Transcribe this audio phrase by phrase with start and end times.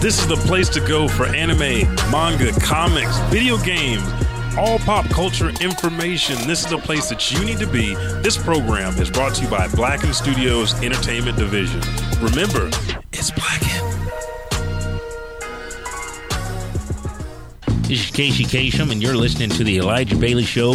[0.00, 4.04] This is the place to go for anime, manga, comics, video games,
[4.56, 6.36] all pop culture information.
[6.46, 7.96] This is the place that you need to be.
[8.22, 11.80] This program is brought to you by Blacken Studios Entertainment Division.
[12.20, 12.70] Remember,
[13.12, 13.68] it's Blacken.
[17.88, 20.72] This is Casey Kasem, and you're listening to the Elijah Bailey Show,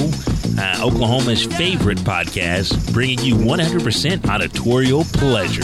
[0.57, 5.63] uh, Oklahoma's favorite podcast, bringing you 100% auditorial pleasure.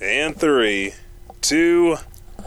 [0.00, 0.94] And three,
[1.40, 1.96] two,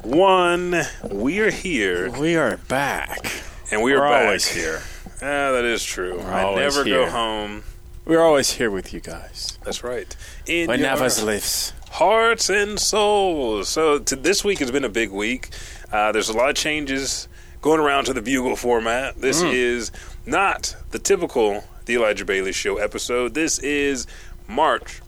[0.04, 0.84] one.
[1.10, 3.32] We are here, We are back.
[3.72, 4.26] and we are We're back.
[4.26, 4.82] always here.
[5.22, 6.20] Ah, that is true.
[6.22, 7.10] I always never go here.
[7.10, 7.64] home.
[8.06, 9.60] We're always here with you guys.
[9.64, 10.16] That's right.
[10.48, 11.74] In When your Navas lives.
[11.92, 13.70] hearts and souls.
[13.70, 15.50] So to, this week has been a big week.
[15.92, 17.28] Uh, there's a lot of changes
[17.62, 19.20] going around to the Bugle format.
[19.22, 19.54] This Mm.
[19.54, 19.92] is
[20.26, 23.34] not the typical The Elijah Bailey Show episode.
[23.36, 24.08] This is
[24.48, 25.02] March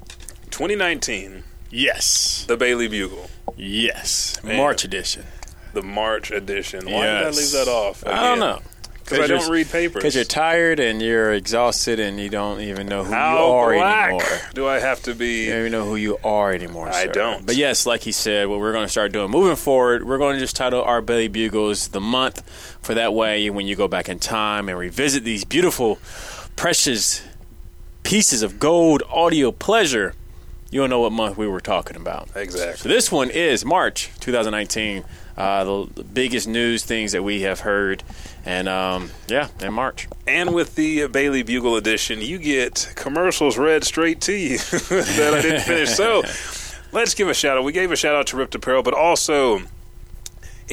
[0.51, 1.43] 2019,
[1.73, 2.45] Yes.
[2.47, 4.39] the Bailey Bugle, Yes.
[4.43, 4.57] Man.
[4.57, 5.25] March edition.
[5.73, 6.85] the March edition.
[6.85, 8.05] Why did I leave that off?
[8.05, 8.59] I don't know.
[9.03, 9.95] Because I don't read papers.
[9.95, 13.73] Because you're tired and you're exhausted and you don't even know who you How are
[13.73, 14.39] black anymore.
[14.53, 15.43] do I have to be?
[15.45, 16.87] You don't even know who you are anymore.
[16.87, 17.11] I sir.
[17.11, 17.45] don't.
[17.45, 20.35] But yes, like he said, what we're going to start doing moving forward, we're going
[20.35, 22.47] to just title our Bailey Bugles the month.
[22.81, 25.97] For that way, when you go back in time and revisit these beautiful,
[26.55, 27.23] precious
[28.03, 30.13] pieces of gold audio pleasure,
[30.73, 32.29] you'll know what month we were talking about.
[32.33, 32.91] So Exactly.
[32.91, 35.03] this one is March 2019.
[35.35, 38.03] Uh, the, the biggest news things that we have heard,
[38.45, 40.07] and um, yeah, in March.
[40.27, 45.41] And with the Bailey Bugle edition, you get commercials read straight to you that I
[45.41, 45.89] didn't finish.
[45.89, 46.21] So
[46.91, 47.63] let's give a shout out.
[47.63, 49.61] We gave a shout out to Ripped Apparel, but also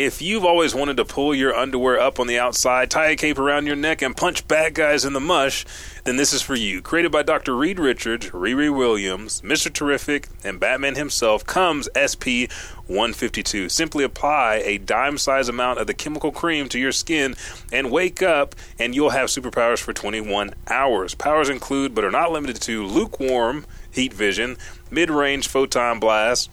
[0.00, 3.38] if you've always wanted to pull your underwear up on the outside, tie a cape
[3.38, 5.66] around your neck, and punch bad guys in the mush,
[6.05, 6.81] then this is for you.
[6.81, 7.55] Created by Dr.
[7.55, 9.71] Reed Richards, Riri Williams, Mr.
[9.71, 12.49] Terrific, and Batman himself, comes SP
[12.87, 13.69] 152.
[13.69, 17.37] Simply apply a dime size amount of the chemical cream to your skin
[17.71, 21.15] and wake up, and you'll have superpowers for 21 hours.
[21.15, 24.56] Powers include, but are not limited to, lukewarm heat vision,
[24.91, 26.49] mid range photon blast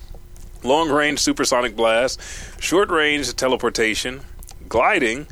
[0.68, 2.20] long range supersonic blast,
[2.62, 4.22] short range teleportation,
[4.68, 5.28] gliding,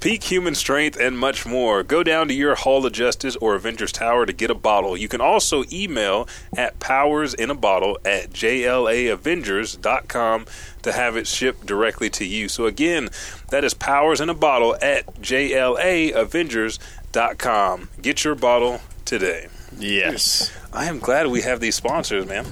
[0.00, 1.82] peak human strength, and much more.
[1.82, 4.96] Go down to your Hall of Justice or Avengers Tower to get a bottle.
[4.96, 10.46] You can also email at powersinabottle at jlaavengers.com
[10.82, 12.48] to have it shipped directly to you.
[12.48, 13.08] So again,
[13.50, 17.88] that is powers in a bottle at jlaavengers.com.
[18.00, 19.48] Get your bottle today.
[19.76, 20.50] Yes.
[20.72, 22.46] I am glad we have these sponsors, man.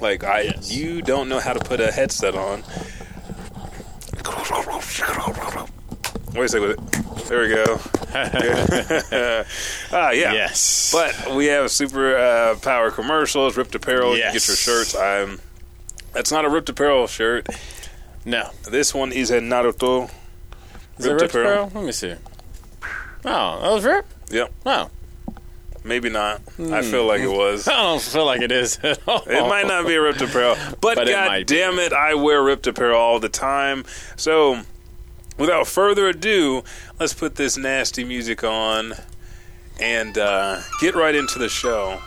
[0.00, 0.70] Like I, Yes.
[0.72, 2.62] you don't know how to put a headset on.
[6.34, 6.76] Wait a second.
[7.28, 7.80] There we go.
[9.92, 10.32] ah, yeah.
[10.32, 10.90] Yes.
[10.92, 14.16] But we have super uh, power commercials, ripped apparel.
[14.16, 14.32] Yes.
[14.34, 14.94] You get your shirts.
[14.96, 15.40] I'm.
[16.12, 17.48] That's not a ripped apparel shirt.
[18.24, 18.50] no.
[18.70, 20.10] This one is a Naruto.
[20.98, 21.64] Is it Ripped Rip apparel?
[21.64, 21.70] Apparel?
[21.74, 22.14] Let me see.
[23.24, 24.06] Oh, that was Rip?
[24.30, 24.52] Yep.
[24.66, 24.90] Oh.
[25.88, 26.42] Maybe not.
[26.58, 27.66] I feel like it was.
[27.68, 29.22] I don't feel like it is at all.
[29.26, 31.44] It might not be a ripped apparel, but, But it god be.
[31.44, 33.84] damn it, I wear ripped apparel all the time.
[34.16, 34.60] So,
[35.38, 36.62] without further ado,
[37.00, 38.92] let's put this nasty music on
[39.80, 41.98] and uh, get right into the show.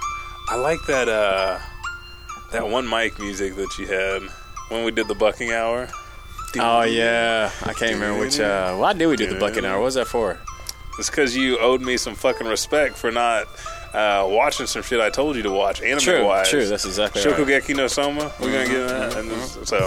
[0.47, 1.57] I like that uh,
[2.51, 4.21] that one mic music that you had
[4.69, 5.87] when we did the bucking hour.
[6.59, 7.49] Oh, yeah.
[7.63, 8.39] I can't remember which.
[8.39, 9.79] Uh, why did we do the bucking hour?
[9.79, 10.37] What was that for?
[10.99, 13.47] It's because you owed me some fucking respect for not
[13.93, 15.81] uh, watching some shit I told you to watch.
[15.81, 16.65] Anime True, wise, true.
[16.65, 17.33] That's exactly right.
[17.35, 18.31] Shokugeki no Soma.
[18.39, 19.17] We're gonna get that.
[19.17, 19.77] And this, so,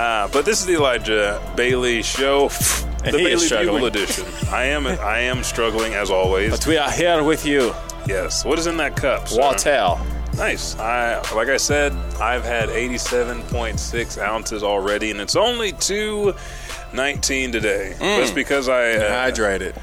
[0.00, 3.66] uh, but this is the Elijah Bailey show, the And he is Bailey.
[3.66, 4.24] Bugle edition.
[4.50, 6.50] I am I am struggling as always.
[6.50, 7.72] But we are here with you,
[8.06, 8.44] Yes.
[8.44, 9.28] What is in that cup?
[9.28, 9.40] sir?
[9.40, 9.98] Waltel.
[10.36, 10.76] Nice.
[10.78, 17.94] I like I said, I've had 87.6 ounces already, and it's only 219 today.
[17.94, 18.18] Mm.
[18.18, 19.80] That's because I uh, Hydrated.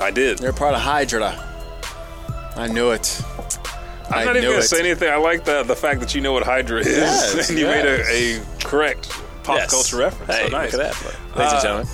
[0.00, 0.40] I did.
[0.40, 1.51] You're part of Hydra.
[2.56, 3.20] I knew it.
[4.08, 4.62] I'm I not even going it.
[4.62, 5.10] to say anything.
[5.10, 8.08] I like the the fact that you know what Hydra is, Yes, and you yes.
[8.08, 9.08] made a, a correct
[9.42, 9.70] pop Yes.
[9.70, 10.32] culture reference.
[10.34, 10.72] Hey, so nice.
[10.74, 11.86] look at that, ladies and gentlemen.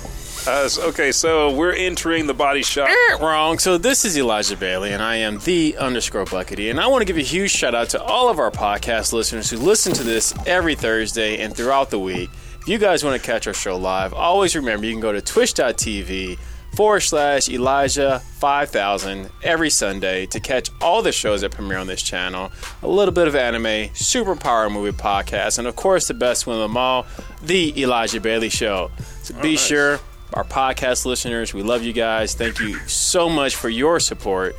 [0.47, 2.89] Uh, okay, so we're entering the body shop.
[3.19, 3.59] Wrong.
[3.59, 7.05] So this is Elijah Bailey, and I am the underscore Buckity, and I want to
[7.05, 10.33] give a huge shout out to all of our podcast listeners who listen to this
[10.47, 12.29] every Thursday and throughout the week.
[12.61, 15.21] If you guys want to catch our show live, always remember you can go to
[15.21, 16.39] twitch.tv
[16.73, 22.01] forward slash Elijah 5000 every Sunday to catch all the shows that premiere on this
[22.01, 22.51] channel.
[22.83, 26.61] A little bit of anime, superpower movie podcast, and of course the best one of
[26.61, 27.05] them all,
[27.41, 28.91] the Elijah Bailey Show.
[29.23, 29.65] So be nice.
[29.65, 29.99] sure
[30.33, 31.53] our podcast listeners.
[31.53, 32.33] We love you guys.
[32.35, 34.55] Thank you so much for your support.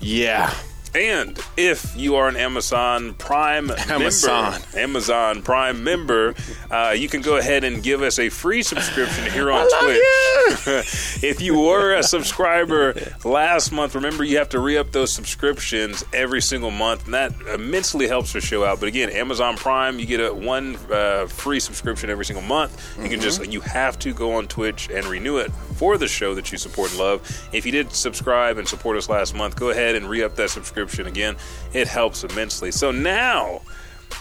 [0.00, 0.52] Yeah.
[0.94, 4.52] And if you are an Amazon Prime Amazon.
[4.52, 6.34] member, Amazon Prime member,
[6.68, 10.00] uh, you can go ahead and give us a free subscription here on Twitch.
[11.22, 12.94] if you were a subscriber
[13.24, 17.32] last month, remember you have to re up those subscriptions every single month, and that
[17.54, 18.80] immensely helps the show out.
[18.80, 22.98] But again, Amazon Prime, you get a one uh, free subscription every single month.
[23.00, 26.34] You can just you have to go on Twitch and renew it for the show
[26.34, 27.48] that you support and love.
[27.52, 30.50] If you did subscribe and support us last month, go ahead and re up that
[30.50, 31.36] subscription again.
[31.72, 32.70] It helps immensely.
[32.70, 33.62] So now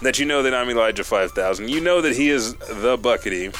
[0.02, 3.56] that you know that I'm Elijah 5000, you know that he is the Buckity.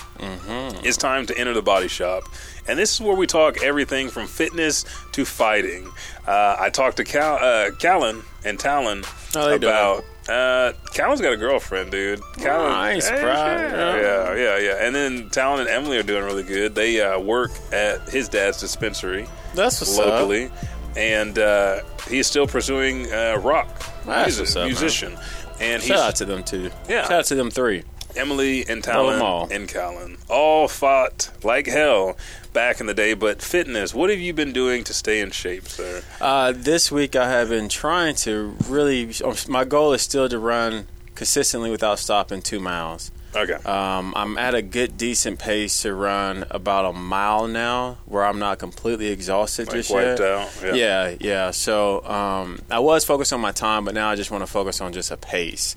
[0.84, 2.24] It's time to enter the body shop.
[2.68, 5.90] And this is where we talk everything from fitness to fighting.
[6.28, 9.56] Uh, I talked to Cal, uh, Callan and Talon doing?
[9.56, 10.04] about.
[10.30, 12.22] Uh, Callan's got a girlfriend, dude.
[12.38, 14.36] Callan, Nice, Hey, proud, yeah, yeah.
[14.36, 14.86] yeah, yeah.
[14.86, 16.76] And then Talon and Emily are doing really good.
[16.76, 20.52] They uh, work at his dad's dispensary That's what's locally,
[20.96, 23.68] and uh, he's still pursuing uh, rock.
[24.06, 24.68] That's He's a up, man.
[24.68, 25.18] musician,
[25.60, 26.72] and Shout he's out to them too.
[26.88, 27.04] Yeah.
[27.04, 27.84] Shout out to them three.
[28.16, 29.48] Emily and Talon all.
[29.52, 32.18] and Callan all fought like hell
[32.54, 33.14] back in the day.
[33.14, 36.02] But fitness, what have you been doing to stay in shape, sir?
[36.20, 39.12] Uh, this week I have been trying to really.
[39.48, 43.12] My goal is still to run consistently without stopping two miles.
[43.36, 48.26] Okay, Um, I'm at a good, decent pace to run about a mile now, where
[48.26, 50.22] I'm not completely exhausted like just wiped yet.
[50.22, 50.50] out.
[50.64, 50.74] Yeah.
[50.74, 51.52] Yeah, yeah.
[51.52, 54.82] So um, I was focused on my time, but now I just want to focus
[54.82, 55.76] on just a pace.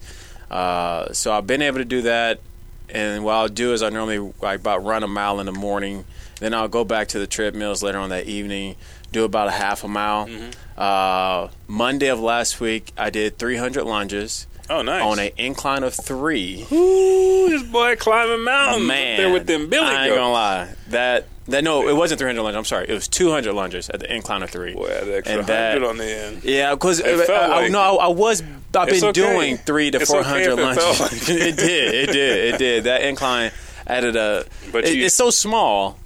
[0.50, 2.40] Uh, so I've been able to do that,
[2.88, 6.04] and what I'll do is I normally like about run a mile in the morning,
[6.40, 8.76] then I'll go back to the treadmills later on that evening,
[9.12, 10.26] do about a half a mile.
[10.26, 10.50] Mm-hmm.
[10.76, 15.02] Uh, Monday of last week, I did 300 lunges Oh, nice.
[15.02, 16.66] on an incline of three.
[16.72, 20.18] Ooh, this boy climbing mountains Man, up there with them billy I ain't goats.
[20.18, 20.68] gonna lie.
[20.88, 22.56] That that no, it wasn't 300 lunges.
[22.56, 24.74] I'm sorry, it was 200 lunges at the incline of three.
[24.74, 26.44] Boy, extra And that- hundred on the end.
[26.44, 28.42] Yeah, because It uh, felt I, like- no, I, I was.
[28.74, 29.12] I've been okay.
[29.12, 30.84] doing three to four hundred okay it lunges.
[30.98, 31.94] felt like- it did.
[31.94, 32.54] It did.
[32.54, 32.84] It did.
[32.84, 33.50] That incline
[33.86, 34.44] added a.
[34.70, 35.98] But it- you- it's so small.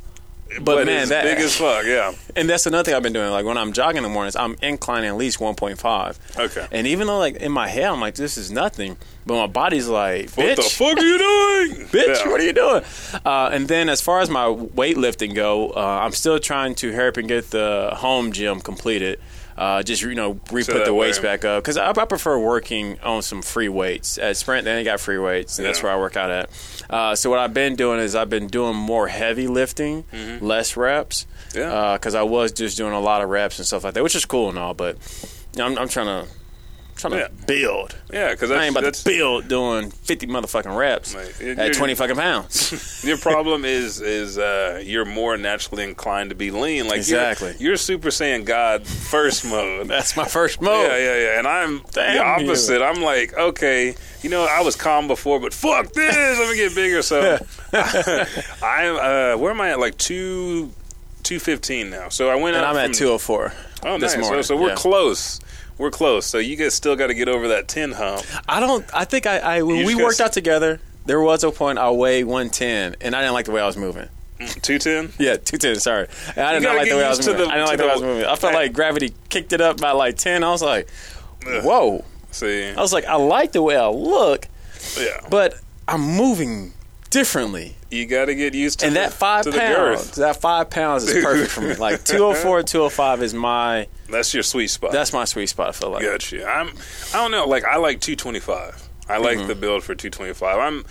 [0.61, 1.85] But, man, it's that big as fuck.
[1.85, 2.13] Yeah.
[2.37, 3.31] and that's another thing I've been doing.
[3.31, 6.39] Like when I'm jogging in the mornings, I'm inclining at least 1.5.
[6.39, 6.67] Okay.
[6.71, 8.97] And even though, like in my head, I'm like, this is nothing,
[9.27, 12.29] but my body's like, What the fuck are you doing, bitch, Yeah.
[12.31, 12.83] what are you doing?
[13.25, 17.09] Uh, and then as far as my weightlifting go, uh, I'm still trying to hurry
[17.09, 19.19] up and get the home gym completed.
[19.59, 22.39] Uh, just you know, re-put that the way- weights back up because I, I prefer
[22.39, 24.19] working on some free weights.
[24.19, 26.51] At Sprint, they ain't got free weights, and that's where I work out at.
[26.89, 30.05] Uh, so what I've been doing is I've been doing more heavy lifting,
[30.41, 31.27] less reps.
[31.51, 31.59] Mm-hmm.
[31.59, 31.95] Yeah.
[31.95, 34.25] Because I was just doing a lot of reps and stuff like that, which is
[34.25, 34.97] cool and all, but
[35.59, 36.31] I'm, I'm trying to
[36.97, 37.95] trying to build.
[38.13, 42.17] Yeah, because I ain't about that's to build doing 50 motherfucking reps at 20 fucking
[42.17, 43.05] pounds.
[43.07, 46.85] Your problem is is uh, you're more naturally inclined to be lean.
[46.89, 47.55] Like you're- Exactly.
[47.59, 49.87] you're, Super Saiyan God first mode.
[49.89, 50.87] That's my first mode.
[50.91, 51.39] Yeah, yeah, yeah.
[51.39, 52.47] And I'm the Damn you.
[52.49, 52.83] opposite.
[52.83, 56.17] I'm like, okay, you know, I was calm before, but fuck this.
[56.17, 57.03] Let me get bigger.
[57.03, 57.39] So
[57.73, 59.79] I'm uh, where am I at?
[59.81, 60.73] Like two.
[61.23, 62.09] 215 now.
[62.09, 64.23] So I went And I'm at 204 Oh, this nice.
[64.25, 64.45] morning.
[64.45, 64.75] So, so we're Yeah.
[64.77, 65.41] close.
[65.79, 66.27] We're close.
[66.27, 68.25] So you guys still got to get over that 10 hump.
[68.49, 68.85] I don't.
[68.95, 72.25] I think I, I when we worked out together, there was a point I weighed
[72.25, 74.09] 110, and I didn't like the way I was moving.
[74.41, 75.15] Mm, 210?
[75.25, 75.77] Yeah, 210.
[75.81, 77.47] Sorry, And I did not like the way I was moving.
[77.47, 78.25] the- I didn't like the way I was moving.
[78.25, 80.45] I felt like gravity kicked it up by like 10.
[80.45, 80.89] I was like,
[81.45, 82.05] whoa.
[82.33, 84.47] See, I was like, I like the way I look,
[84.99, 85.27] yeah.
[85.31, 86.75] but I'm moving
[87.17, 87.75] differently.
[87.91, 91.25] You got to get used to And the, that five pounds, that five pounds is
[91.25, 91.75] perfect for me.
[91.79, 94.93] Like 204, 205 is my That's your sweet spot.
[94.93, 95.69] that's my sweet spot.
[95.69, 96.03] I feel like.
[96.03, 96.47] Gotcha.
[96.47, 96.69] I'm.
[97.15, 97.47] I don't know.
[97.47, 98.89] Like I like 225.
[99.09, 99.49] I like Mm-hmm.
[99.49, 100.59] the build for 225.
[100.59, 100.85] I'm,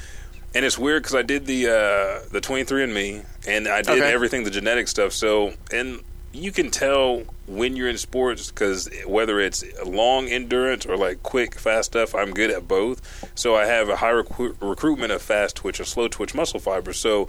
[0.55, 4.01] and it's weird because I did the uh, the 23 and Me, and I did
[4.01, 4.12] Okay.
[4.13, 5.12] everything the genetic stuff.
[5.12, 6.00] So and
[6.36, 11.56] you can tell when you're in sports because whether it's long endurance or like quick
[11.56, 13.30] fast stuff, I'm good at both.
[13.36, 16.98] So I have a high recru- recruitment of fast twitch and slow twitch muscle fibers.
[16.98, 17.27] So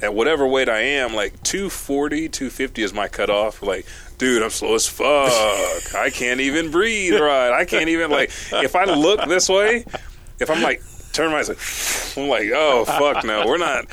[0.00, 3.62] at whatever weight I am, like 240, 250 is my cutoff.
[3.62, 3.86] Like,
[4.16, 5.94] dude, I'm slow as fuck.
[5.94, 7.52] I can't even breathe right.
[7.52, 9.84] I can't even like if I look this way,
[10.40, 10.82] if I'm like
[11.18, 11.42] turn my
[12.16, 13.86] I'm like, oh fuck no, we're not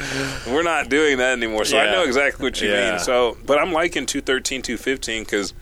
[0.47, 1.65] we're not doing that anymore.
[1.65, 2.91] So I know exactly what you Yeah.
[2.91, 2.99] mean.
[2.99, 5.53] So, but I'm liking 213, 215 because.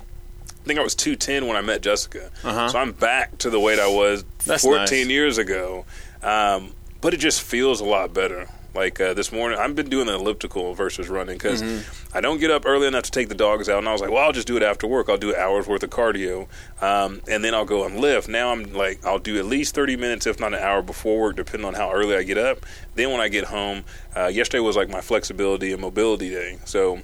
[0.46, 2.32] I think I was 210 when I met Jessica.
[2.41, 2.70] Uh-huh.
[2.70, 5.08] So I'm back to the weight I was That's 14 nice.
[5.10, 5.84] years ago.
[6.22, 8.48] Um, but it just feels a lot better.
[8.74, 12.18] Like uh, this morning, I've been doing the elliptical versus running because Mm-hmm.
[12.18, 13.77] I don't get up early enough to take the dogs out.
[13.80, 15.10] And I was like, well, I'll just do it after work.
[15.10, 16.48] I'll do an hour's worth of cardio,
[16.82, 18.27] um, and then I'll go and lift.
[18.27, 21.36] Now I'm like, I'll do at least 30 minutes, if not an hour before work,
[21.36, 22.65] depending on how early I get up.
[22.96, 23.84] Then when I get home,
[24.15, 26.60] uh, yesterday was like my flexibility and mobility day.
[26.65, 27.00] So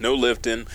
[0.00, 0.66] no lifting.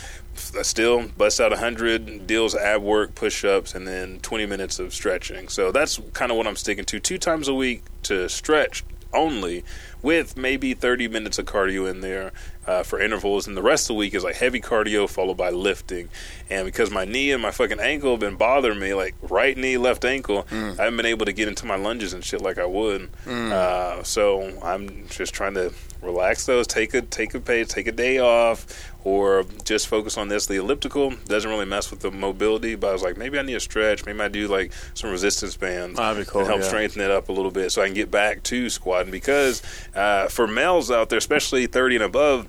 [0.57, 4.93] I still bust out 100 deals ab work, push ups, and then 20 minutes of
[4.93, 5.47] stretching.
[5.47, 6.99] So that's kind of what I'm sticking to.
[6.99, 9.63] Two times a week to stretch only,
[10.01, 12.31] with maybe 30 minutes of cardio in there
[12.67, 13.47] uh, for intervals.
[13.47, 16.09] And the rest of the week is like heavy cardio followed by lifting.
[16.49, 19.77] And because my knee and my fucking ankle have been bothering me, like right knee,
[19.77, 22.65] left ankle, I haven't been able to get into my lunges and shit like I
[22.65, 23.09] would.
[23.53, 27.91] Uh, so I'm just trying to relax those, take a take a page, take a
[27.91, 30.45] day off, or just focus on this.
[30.45, 33.55] The elliptical doesn't really mess with the mobility, but I was like, maybe I need
[33.55, 34.05] a stretch.
[34.05, 36.67] Maybe I do like some resistance bands Oh, cool, and help yeah.
[36.67, 39.11] strengthen it up a little bit, so I can get back to squatting.
[39.11, 39.61] Because
[39.93, 42.47] uh, for males out there, especially 30 and above.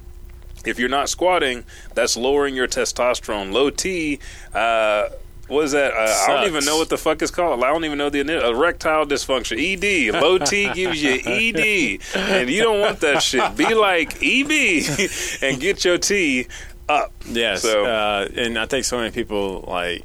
[0.65, 3.53] If you're not squatting, that's lowering your testosterone.
[3.53, 4.19] Low T,
[4.55, 5.09] uh,
[5.49, 5.93] what is that?
[5.93, 7.63] Uh, I don't even know what the fuck it's called.
[7.63, 9.59] I don't even know the erectile dysfunction.
[9.59, 10.15] ED.
[10.23, 13.57] Low T gives you ED, and you don't want that shit.
[13.57, 14.51] Be like EB
[15.43, 16.47] and get your T
[16.89, 17.13] up.
[17.27, 20.05] Yes, So uh, and I think so many people like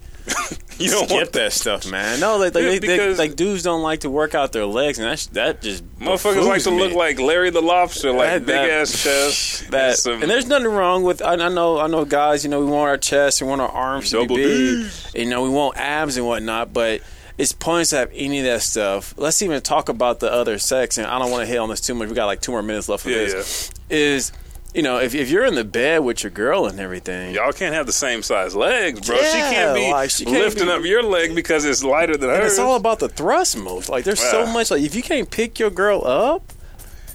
[0.86, 2.20] you don't want that stuff, man.
[2.20, 4.98] No, like, like, Yeah, they, they- like dudes don't like to work out their legs,
[5.00, 8.46] and that that just Motherfuckers like to befooes look like Larry the Lobster, like That-
[8.46, 9.72] big that- ass chest.
[9.72, 9.90] that.
[9.90, 11.22] and some- and there's nothing wrong with.
[11.22, 12.44] I, I know, I know, guys.
[12.44, 14.88] You know, we want our chests, we want our arms to be big.
[15.14, 17.02] You know, we want abs and whatnot, but.
[17.38, 19.14] It's pointless to have any of that stuff.
[19.16, 21.80] Let's even talk about the other sex, and I don't want to hit on this
[21.80, 22.10] too much.
[22.10, 23.72] We got like two more minutes left for Yeah, this.
[23.90, 24.34] Is
[24.74, 27.74] you know, if, if you're in the bed with your girl and everything, Y'all can't
[27.74, 29.18] have the same size legs, bro.
[29.18, 32.30] she can't be like, she can't lifting be- up your leg because it's lighter than
[32.30, 32.52] hers.
[32.54, 33.92] it's all about the thrust motion.
[33.92, 34.70] Like there's so much.
[34.72, 36.54] Like if you can't pick your girl up,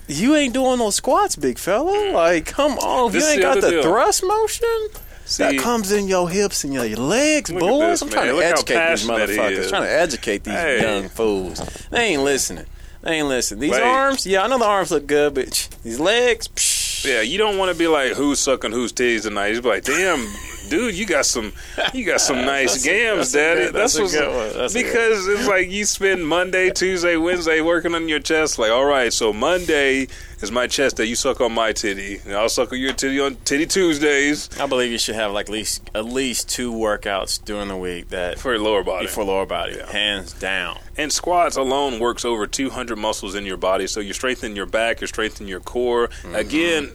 [0.08, 2.12] you ain't doing those squats, big fella.
[2.12, 3.82] Like come on, if This you ain't the got the deal.
[3.82, 4.88] thrust motion.
[5.26, 8.02] See, that comes in your hips and your, legs, boys.
[8.02, 8.12] I'm man.
[8.12, 9.68] trying to Look educate these motherfuckers.
[9.70, 10.82] Trying to educate these Hey.
[10.82, 11.60] young fools.
[11.90, 12.66] They ain't listening.
[13.00, 13.60] They ain't listening.
[13.60, 16.73] These arms, yeah, I know the arms look good, but these legs, psh,
[17.04, 19.52] yeah, you don't want to be like who's sucking whose titties tonight.
[19.54, 20.26] Be like, damn,
[20.68, 21.52] dude, you got some,
[21.92, 23.70] you got some nice That's a- that's daddy.
[23.72, 24.58] that's what's good one.
[24.58, 28.58] That's a good because it's like you spend Monday, Tuesday, Wednesday working on your chest.
[28.58, 30.08] Like, all right, so Monday
[30.40, 31.04] is my chest day.
[31.04, 34.66] You suck on my titty, and I'll suck on your titty on titty Tuesdays I
[34.66, 38.38] believe you should have like at least at least two workouts during the week that
[38.38, 39.06] for your lower body.
[39.06, 39.90] for lower body, Yeah.
[39.90, 40.78] hands down.
[40.96, 43.86] And squats alone works over 200 muscles in your body.
[43.86, 46.08] So you strengthen your back, you strengthen your core.
[46.08, 46.34] Mm-hmm.
[46.36, 46.92] Again,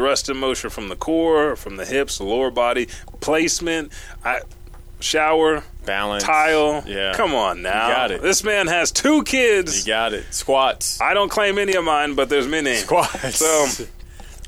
[0.00, 2.88] thrust and motion from the core, from the hips, the lower body,
[3.20, 3.92] placement,
[4.24, 4.40] I,
[4.98, 6.82] shower, Balance, tile.
[6.86, 7.88] Yeah, Come on now.
[7.88, 8.22] You got it.
[8.22, 9.86] This man has two kids.
[9.86, 10.24] You got it.
[10.32, 11.02] Squats.
[11.02, 12.76] I don't claim any of mine, but there's many.
[12.76, 13.36] Squats.
[13.36, 13.84] So,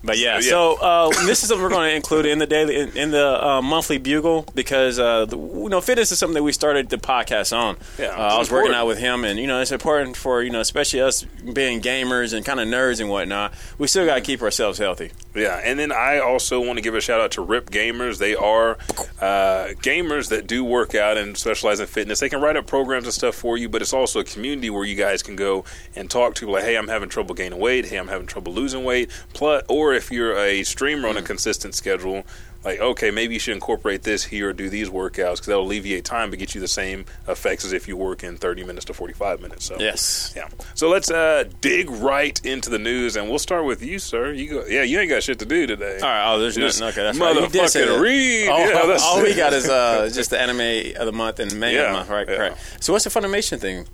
[0.04, 0.50] But yeah, So, yeah.
[0.50, 3.46] so uh, this is something we're going to include in the daily in, in the
[3.46, 6.96] uh, monthly bugle because uh, the, you know fitness is something that we started the
[6.98, 7.76] podcast on.
[7.98, 10.50] Yeah, uh, I was working out with him, and you know it's important for you
[10.50, 13.52] know especially us being gamers and kind of nerds and whatnot.
[13.78, 15.12] We still got to keep ourselves healthy.
[15.34, 18.18] Yeah, and then I also want to give a shout out to Rip Gamers.
[18.18, 18.72] They are
[19.20, 22.20] uh, gamers that do work out and specialize in fitness.
[22.20, 24.84] They can write up programs and stuff for you, but it's also a community where
[24.84, 25.64] you guys can go
[25.96, 27.86] and talk to like, hey, I'm having trouble gaining weight.
[27.86, 29.10] Hey, I'm having trouble losing weight.
[29.32, 32.24] Plus, or if you're a streamer on a consistent schedule.
[32.64, 36.04] Like okay, maybe you should incorporate this here or do these workouts because that'll alleviate
[36.04, 38.94] time but get you the same effects as if you work in 30 minutes to
[38.94, 39.64] 45 minutes.
[39.64, 40.32] So Yes.
[40.36, 40.46] yeah.
[40.74, 44.30] So let's uh, dig right into the news, and we'll start with you, sir.
[44.30, 44.64] You go.
[44.68, 45.96] Yeah, you ain't got shit to do today.
[45.96, 46.32] All right.
[46.32, 47.00] Oh, there's Just nothing.
[47.00, 47.34] Okay, that's right.
[47.34, 48.00] You did say motherfucking that.
[48.00, 48.48] read.
[48.48, 51.78] All, Yeah, all we got is uh, just the anime of the month and manga
[51.78, 52.10] Yeah, of the month.
[52.10, 52.28] Right.
[52.28, 52.36] yeah.
[52.50, 52.56] Right.
[52.78, 53.88] So what's the Funimation thing?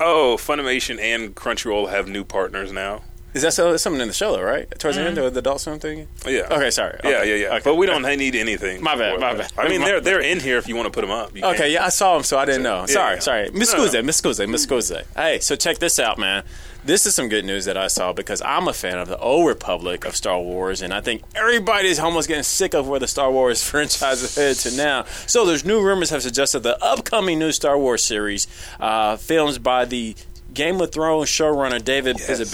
[0.00, 3.02] Oh, Funimation and Crunchyroll have new partners now.
[3.36, 4.42] Is that so, something in the show though?
[4.42, 4.66] Right.
[4.78, 6.08] Towards the end, the, the adult swim thing.
[6.26, 6.48] Yeah.
[6.50, 6.70] Okay.
[6.70, 6.98] Sorry.
[7.04, 7.28] Yeah, Okay.
[7.38, 7.54] yeah, yeah.
[7.56, 7.60] Okay.
[7.64, 8.82] But we don't need anything.
[8.82, 9.54] My bad, my that.
[9.54, 9.66] bad.
[9.66, 11.36] I mean, My- they're they're in here if you want to put them up.
[11.36, 11.70] You Okay, can.
[11.72, 12.80] yeah, I saw them, so I didn't know.
[12.80, 13.20] Yeah, Sorry, yeah.
[13.20, 13.50] sorry.
[13.50, 13.88] Miss No, no.
[13.90, 15.04] Scuze, Miss Scuze, Miss Scuze.
[15.14, 16.42] Hey, so check this out, man.
[16.84, 19.46] This is some good news that I saw because I'm a fan of the Old
[19.48, 23.30] Republic of Star Wars, and I think everybody's almost getting sick of where the Star
[23.30, 25.04] Wars franchise is headed to now.
[25.26, 28.46] So there's new rumors have suggested the upcoming new Star Wars series,
[28.80, 30.14] uh, films by the
[30.54, 32.18] Game of Thrones showrunner David.
[32.20, 32.50] Is it Yes.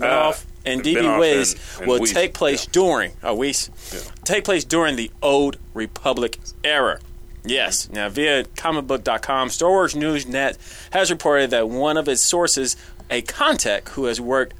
[0.00, 0.32] Uh,
[0.64, 2.72] and DB Wiz and- and will Weiss, take place yeah.
[2.72, 3.70] during oh Weiss
[4.24, 7.00] take place during the Old Republic era.
[7.44, 7.88] Yes.
[7.90, 10.58] Now, via comicbook.com, Star Wars News Net
[10.90, 12.76] has reported that one of its sources,
[13.10, 14.54] a contact who has worked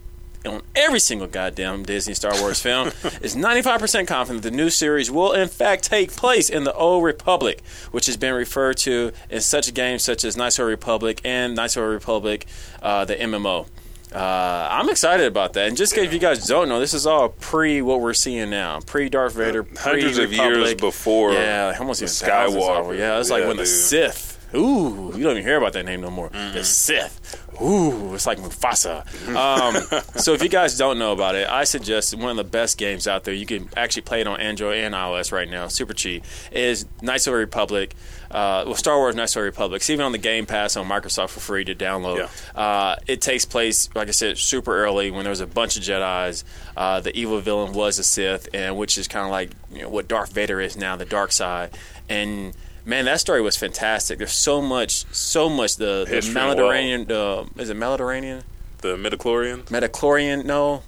[0.46, 2.88] on every single goddamn Disney Star Wars film,
[3.20, 7.62] is 95% confident the new series will in fact take place in the Old Republic,
[7.90, 11.54] which has been referred to in such games such as Knights of the Republic and
[11.54, 12.46] Knights of the Republic,
[12.80, 13.66] uh, the MMO.
[14.12, 15.68] Uh, I'm excited about that.
[15.68, 18.50] And just in case you guys don't know, this is all pre what we're seeing
[18.50, 22.96] now, pre Darth Vader, Hundreds of years before Yeah, almost even Skywalker.
[22.96, 23.66] Yeah, it's like Yeah, when the.
[23.66, 24.27] Sith.
[24.54, 26.30] Ooh, you don't even hear about that name no more.
[26.30, 26.54] Mm-hmm.
[26.54, 27.44] The Sith.
[27.60, 29.04] Ooh, it's like Mufasa.
[29.34, 32.78] Um, so if you guys don't know about it, I suggest one of the best
[32.78, 33.34] games out there.
[33.34, 35.68] You can actually play it on Android and iOS right now.
[35.68, 36.24] Super cheap.
[36.52, 37.94] Is Knights of the Republic.
[38.30, 39.80] Uh, well, Star Wars Knights of the Republic.
[39.80, 42.28] It's even on the Game Pass on Microsoft for free to download.
[42.54, 45.82] Uh, it takes place, like I said, super early when there was a bunch of
[45.82, 46.44] Jedi's.
[46.76, 49.88] Uh, the evil villain was a Sith, and which is kind of like you know,
[49.88, 51.76] what Darth Vader is now, the dark side.
[52.08, 52.54] And
[52.88, 54.18] man, that story was fantastic.
[54.18, 55.76] There's so much, so much.
[55.76, 58.42] The, the Mediterranean, uh, is it Mediterranean?
[58.78, 59.64] The midichlorian.
[59.66, 60.44] Metachlorian?
[60.44, 60.82] No,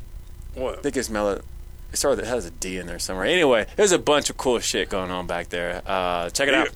[0.54, 0.78] What?
[0.78, 1.28] I think it's Mel.
[1.92, 2.22] It started.
[2.22, 3.26] It has a D in there somewhere.
[3.26, 5.82] Anyway, there's a bunch of cool shit going on back there.
[5.84, 6.68] Uh, check it out.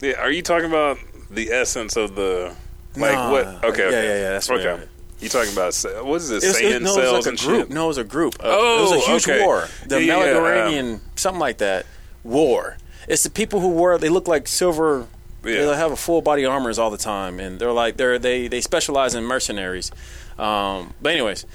[0.00, 0.98] Yeah, are you talking about
[1.30, 2.54] the essence of the
[2.96, 3.30] like Nah.
[3.32, 3.46] what?
[3.46, 3.90] Okay, Yeah, okay.
[3.90, 4.66] yeah, yeah, that's okay.
[4.68, 4.88] right.
[5.18, 6.44] You talking about what is it?
[6.44, 7.66] It was, Saiyan it, no, it was like a group.
[7.66, 7.70] shit.
[7.70, 8.34] No, it was a group.
[8.38, 9.42] Uh, Oh, it was a huge okay.
[9.44, 9.66] war.
[9.88, 11.86] The Yeah, yeah, Mediterranean, something like that.
[12.22, 12.76] War.
[13.08, 15.06] It's the people who wear They look like silver.
[15.44, 15.64] Yeah.
[15.66, 18.60] They have a full body armors all the time, and they're like they're they they
[18.60, 19.92] specialize in mercenaries.
[20.38, 21.46] Um, but anyways,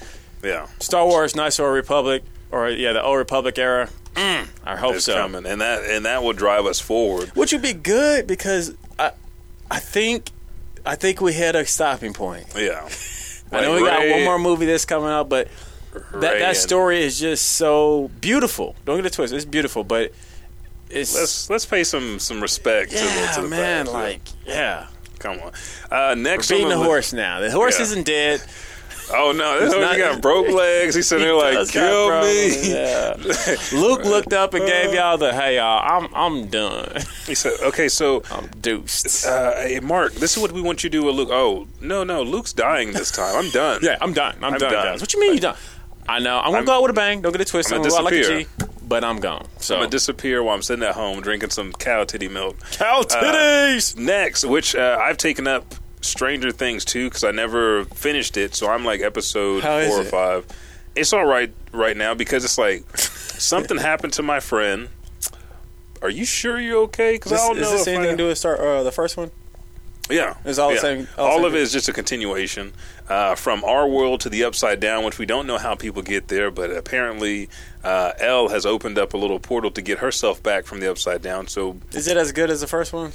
[0.43, 3.89] Yeah, Star Wars, of the Republic, or yeah, the Old Republic era.
[4.15, 5.15] Mm, I hope it's so.
[5.15, 7.29] coming, and that and that will drive us forward.
[7.36, 9.12] Which would be good because I,
[9.70, 10.31] I think,
[10.86, 12.48] I think we hit a stopping point.
[12.55, 12.88] Yeah,
[13.51, 15.48] I know Like we got one more movie that's coming out, but
[16.13, 18.75] that Ray that story is just so beautiful.
[18.86, 20.12] Don't get it twisted; it's beautiful, but
[20.93, 23.86] it's Let's let's pay some some respect to the yeah, to the man.
[23.86, 23.93] past.
[23.93, 24.88] Like yeah,
[25.19, 25.51] come on.
[25.91, 27.39] Uh, next, beating on the horse now.
[27.39, 27.84] The horse Yeah.
[27.84, 28.41] isn't dead.
[29.13, 30.95] Oh no, this not- he got broke legs.
[30.95, 32.69] He's sitting there like, kill me.
[32.71, 33.15] Yeah.
[33.73, 35.82] Luke looked up and gave y'all the hey y'all.
[35.84, 36.93] I'm I'm done.
[37.25, 39.27] He said, okay, so I'm deuced.
[39.27, 41.27] uh, hey, Mark, this is what we want you to do with Luke.
[41.30, 43.36] Oh no, no, Luke's dying this time.
[43.36, 43.82] I'm done.
[43.84, 44.36] Yeah, I'm done.
[44.38, 44.86] I'm, I'm done, done.
[44.86, 45.01] guys.
[45.01, 45.58] What you mean you done?
[46.08, 46.38] I know.
[46.38, 47.21] I'm gonna I'm- go out with a bang.
[47.21, 47.73] Don't get it twisted.
[47.73, 48.65] I'm I'm, gonna gonna go out like a.
[48.69, 49.47] G, but I'm gone.
[49.60, 52.60] So I'm gonna disappear while I'm sitting at home drinking some cow titty milk.
[52.71, 53.95] cow titties.
[53.97, 55.63] Next, which uh, I've taken up
[56.01, 59.99] Stranger Things too because I never finished it, so I'm like episode How is four
[59.99, 60.08] or it?
[60.10, 60.45] five.
[60.93, 64.89] It's all right right now because it's like something happened to my friend.
[66.01, 67.13] Are you sure you're okay?
[67.13, 67.71] Because I don't is know.
[67.71, 69.32] this if anything I- to do with start uh, the first one?
[70.09, 72.73] Yeah, It's all the same- all All, the of same it is just a continuation
[73.07, 76.27] uh, from our world to the upside down, which we don't know how people get
[76.27, 77.47] there, but apparently
[77.83, 81.21] uh, El has opened up a little portal to get herself back from the upside
[81.21, 81.47] down.
[81.47, 83.11] So Is it as good as the first one?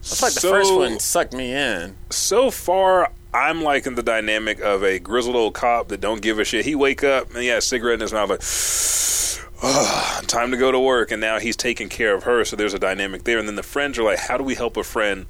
[0.00, 1.96] It's like the first one sucked me in.
[2.10, 6.44] So far, I'm liking the dynamic of a grizzled old cop that don't give a
[6.44, 6.64] shit.
[6.64, 8.40] He wake up and he has a cigarette in his mouth, like.
[9.62, 12.44] "Ah, time to go to work, and now he's taking care of her.
[12.46, 14.78] So there's a dynamic there, and then the friends are like, "How do we help
[14.78, 15.26] a friend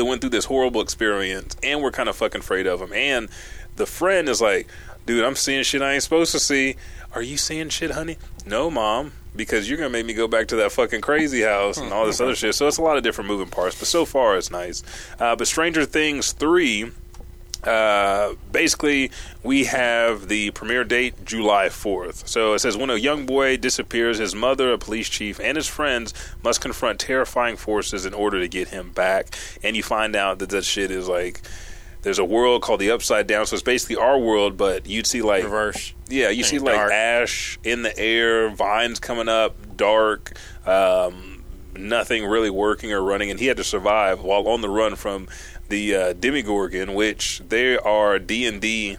[0.00, 2.90] that went through this horrible experience, and we're kind of fucking afraid of him.
[2.94, 3.28] And
[3.76, 4.66] the friend is like,
[5.04, 6.76] dude, I'm seeing shit I ain't supposed to see.
[7.12, 8.16] Are you seeing shit, honey?
[8.46, 11.92] No, mom, because you're gonna make me go back to that fucking crazy house and
[11.92, 12.54] all this other shit.
[12.54, 14.82] So it's a lot of different moving parts, but so far it's nice.
[15.18, 16.92] Uh, but Stranger Things three.
[17.64, 19.10] Uh, basically,
[19.42, 22.26] we have the premiere date July 4th.
[22.26, 25.66] So it says when a young boy disappears, his mother, a police chief, and his
[25.66, 29.36] friends must confront terrifying forces in order to get him back.
[29.62, 31.42] And you find out that that shit is like
[32.02, 33.46] there's a world called the Upside Down.
[33.46, 35.94] So it's basically our world, but you'd see like Reverse.
[36.08, 36.92] yeah, you see like dark.
[36.92, 40.32] ash in the air, vines coming up, dark,
[40.66, 41.44] um,
[41.76, 45.28] nothing really working or running, and he had to survive while on the run from
[45.70, 48.98] the uh, Demogorgon, which they are D and D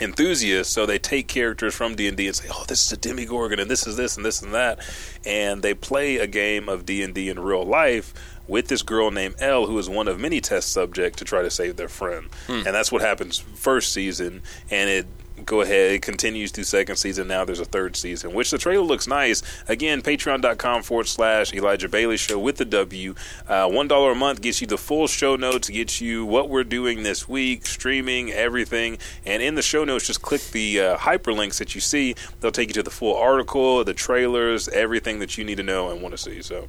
[0.00, 2.96] enthusiasts, so they take characters from D and D and say, "Oh, this is a
[2.96, 4.80] Demogorgon, and this is this and this and that,"
[5.24, 8.12] and they play a game of D and D in real life
[8.48, 11.50] with this girl named El, who is one of many test subjects to try to
[11.50, 15.06] save their friend, and that's what happens first season, and it.
[15.44, 15.92] Go ahead.
[15.92, 17.28] It continues through second season.
[17.28, 19.42] Now there's a third season, which the trailer looks nice.
[19.68, 23.14] Again, patreon.com forward slash Elijah Bailey Show with the W.
[23.48, 27.02] Uh, $1 a month gets you the full show notes, gets you what we're doing
[27.02, 28.98] this week, streaming, everything.
[29.26, 32.14] And in the show notes, just click the uh, hyperlinks that you see.
[32.40, 35.90] They'll take you to the full article, the trailers, everything that you need to know
[35.90, 36.42] and want to see.
[36.42, 36.68] So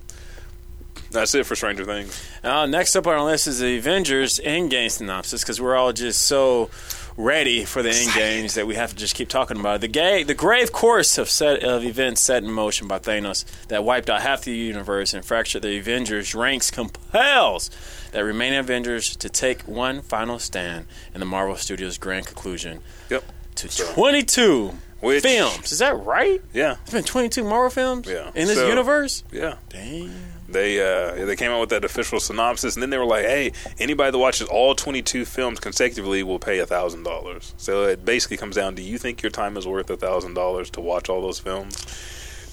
[1.13, 2.27] that's it for Stranger Things.
[2.43, 6.23] Uh, next up on our list is the Avengers Endgame synopsis because we're all just
[6.23, 6.69] so
[7.17, 9.81] ready for the end games that we have to just keep talking about.
[9.81, 13.83] The gay, the grave course of set of events set in motion by Thanos that
[13.83, 17.69] wiped out half the universe and fractured the Avengers ranks compels
[18.11, 23.23] that remaining Avengers to take one final stand in the Marvel Studios' grand conclusion Yep.
[23.55, 25.71] to 22 Which- films.
[25.71, 26.41] Is that right?
[26.53, 26.77] Yeah.
[26.83, 28.31] It's been 22 Marvel films Yeah.
[28.35, 29.23] in this So- universe.
[29.31, 29.55] Yeah.
[29.69, 30.32] Damn.
[30.53, 33.51] They uh, they came out with that official synopsis, and then they were like, "Hey,
[33.79, 38.37] anybody that watches all 22 films consecutively will pay a thousand dollars." So it basically
[38.37, 41.21] comes down: Do you think your time is worth a thousand dollars to watch all
[41.21, 41.85] those films?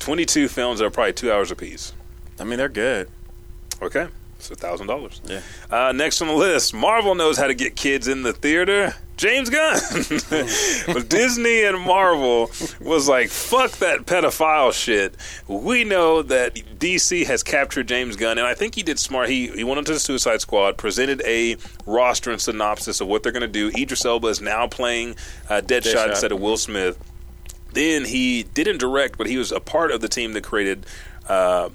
[0.01, 1.93] 22 films are probably two hours apiece.
[2.39, 3.11] I mean, they're good.
[3.83, 4.09] Okay,
[4.41, 5.21] it's a thousand dollars.
[5.25, 5.41] Yeah.
[5.71, 8.95] Uh, next on the list, Marvel knows how to get kids in the theater.
[9.19, 9.79] James Gunn,
[10.95, 12.51] but Disney and Marvel
[12.81, 15.15] was like, "Fuck that pedophile shit."
[15.47, 19.29] We know that DC has captured James Gunn, and I think he did smart.
[19.29, 23.33] He he went into the Suicide Squad, presented a roster and synopsis of what they're
[23.33, 23.69] going to do.
[23.79, 25.17] Idris Elba is now playing
[25.51, 26.09] uh, Deadshot, Deadshot.
[26.09, 26.99] instead of Will Smith.
[27.75, 30.87] Then he didn't direct, but he was a part of the team that created.
[31.29, 31.69] Uh,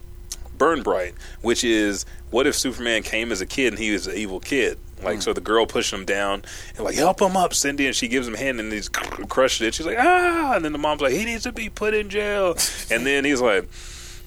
[0.57, 4.15] Burn Bright, which is what if Superman came as a kid and he was an
[4.17, 4.77] evil kid?
[5.01, 6.43] Like, so the girl pushing him down
[6.75, 8.89] and like, help him up, Cindy, and she gives him a hand and he's
[9.29, 9.73] crushed it.
[9.73, 12.57] She's like, ah, and then the mom's like, he needs to be put in jail.
[12.91, 13.69] and then he's like,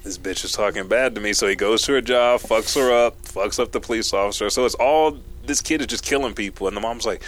[0.04, 1.34] this bitch is talking bad to me.
[1.34, 4.48] So he goes to her job, fucks her up, fucks up the police officer.
[4.48, 7.22] So it's all this kid is just killing people, and the mom's like,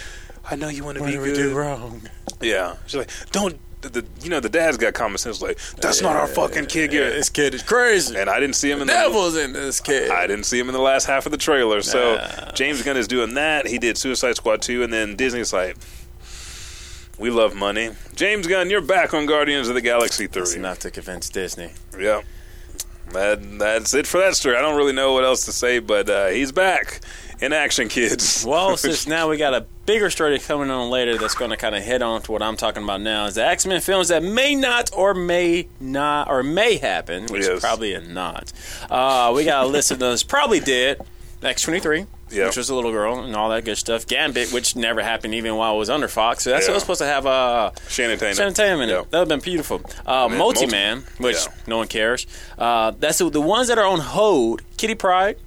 [0.49, 1.55] I know you want to be good.
[1.55, 2.01] wrong?
[2.41, 3.59] Yeah, she's like, don't.
[3.81, 6.93] The, the, you know the dad's got common sense like that's not our fucking kid
[6.93, 8.15] Yeah, Garrett." this kid is crazy.
[8.15, 10.11] and I didn't see him in the Devil's in this kid.
[10.11, 11.81] I didn't see him in the last half of the trailer.
[11.81, 12.51] So Nah.
[12.51, 13.65] James Gunn is doing that.
[13.67, 15.77] He did Suicide Squad 2, and then Disney's like,
[17.17, 17.91] we love money.
[18.15, 20.41] James Gunn, you're back on Guardians of the Galaxy 3.
[20.41, 21.71] It's enough to convince Disney.
[21.99, 22.23] Yep.
[23.13, 24.55] That, that's it for that story.
[24.55, 27.01] I don't really know what else to say, but uh, he's back
[27.41, 28.45] in action, kids.
[28.47, 31.75] Well, since now we got a bigger story coming on later that's going to kind
[31.75, 34.23] of head on to what I'm talking about now is the X Men films that
[34.23, 37.51] may not or may not or may happen, which Yes.
[37.57, 38.53] is probably a not.
[38.89, 41.01] Uh, we got a list of those probably did.
[41.43, 42.05] X twenty three.
[42.31, 42.47] Yep.
[42.47, 44.07] Which was a little girl and all that good stuff.
[44.07, 46.43] Gambit, which never happened even while it was under Fox.
[46.43, 46.71] So that's Yeah.
[46.71, 48.37] what was supposed to have uh, Channing Tatum.
[48.37, 48.93] Channing Tatum in it.
[48.93, 49.01] Yeah.
[49.09, 49.81] That would have been beautiful.
[50.05, 51.53] Uh, Multi Multi- Man, which Yeah.
[51.67, 52.25] no one cares.
[52.57, 54.61] Uh, that's the, the ones that are on hold.
[54.77, 55.37] Kitty Pryde,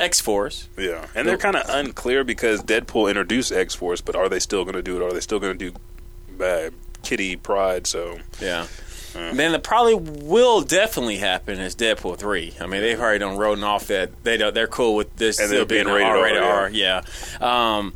[0.00, 0.68] X Force.
[0.78, 4.64] Yeah, and they're kind of unclear because Deadpool introduced X Force, but are they still
[4.64, 5.02] going to do it?
[5.06, 6.70] Are they still going to do uh,
[7.02, 7.86] Kitty Pryde?
[7.86, 8.66] So Yeah.
[9.12, 12.54] Then it probably will definitely happen is Deadpool three.
[12.60, 15.48] I mean, they've already done roding off that they don't, they're cool with this And
[15.48, 16.70] still being being rated R, rated R.
[16.70, 17.02] Yeah.
[17.40, 17.92] Um,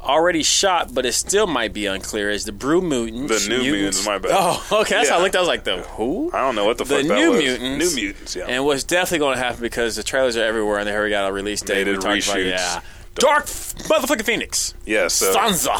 [0.00, 2.28] already shot, but it still might be unclear.
[2.30, 3.46] Is the Brew Mutants?
[3.46, 4.32] The New Mutants, my bad.
[4.34, 4.94] Oh, okay.
[4.96, 5.22] That's how I Yeah.
[5.24, 5.36] looked.
[5.36, 6.30] I was like, the who?
[6.32, 7.40] I don't know what the, The fuck that New was.
[7.42, 7.94] Mutants.
[7.94, 8.46] New Mutants, yeah.
[8.48, 11.28] And what's definitely going to happen because the trailers are everywhere and they already got
[11.28, 11.74] a release date.
[11.74, 12.80] They did talked about- yeah.
[13.14, 14.72] Dark motherfucking Phoenix.
[14.86, 15.76] yeah, so Sansa.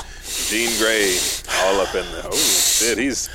[0.51, 1.17] Jean Grey
[1.65, 2.25] all up in there.
[2.27, 3.31] Oh shit, he's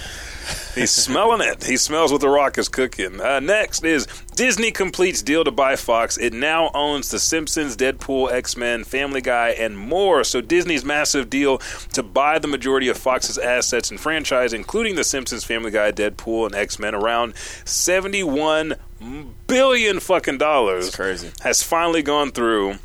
[0.76, 1.64] he's smelling it.
[1.64, 3.20] He smells what the Rock is cooking.
[3.20, 6.18] Uh, next is Disney completes deal to buy Fox.
[6.18, 10.24] It now owns The Simpsons, Deadpool, X Men, Family Guy, and more.
[10.24, 11.60] So Disney's massive deal
[11.94, 16.46] to buy the majority of Fox's assets and franchise, including The Simpsons, Family Guy, Deadpool,
[16.48, 18.76] and X Men, around seventy-one
[19.48, 20.86] billion fucking dollars.
[20.86, 21.32] That's crazy.
[21.42, 22.76] Has finally gone through.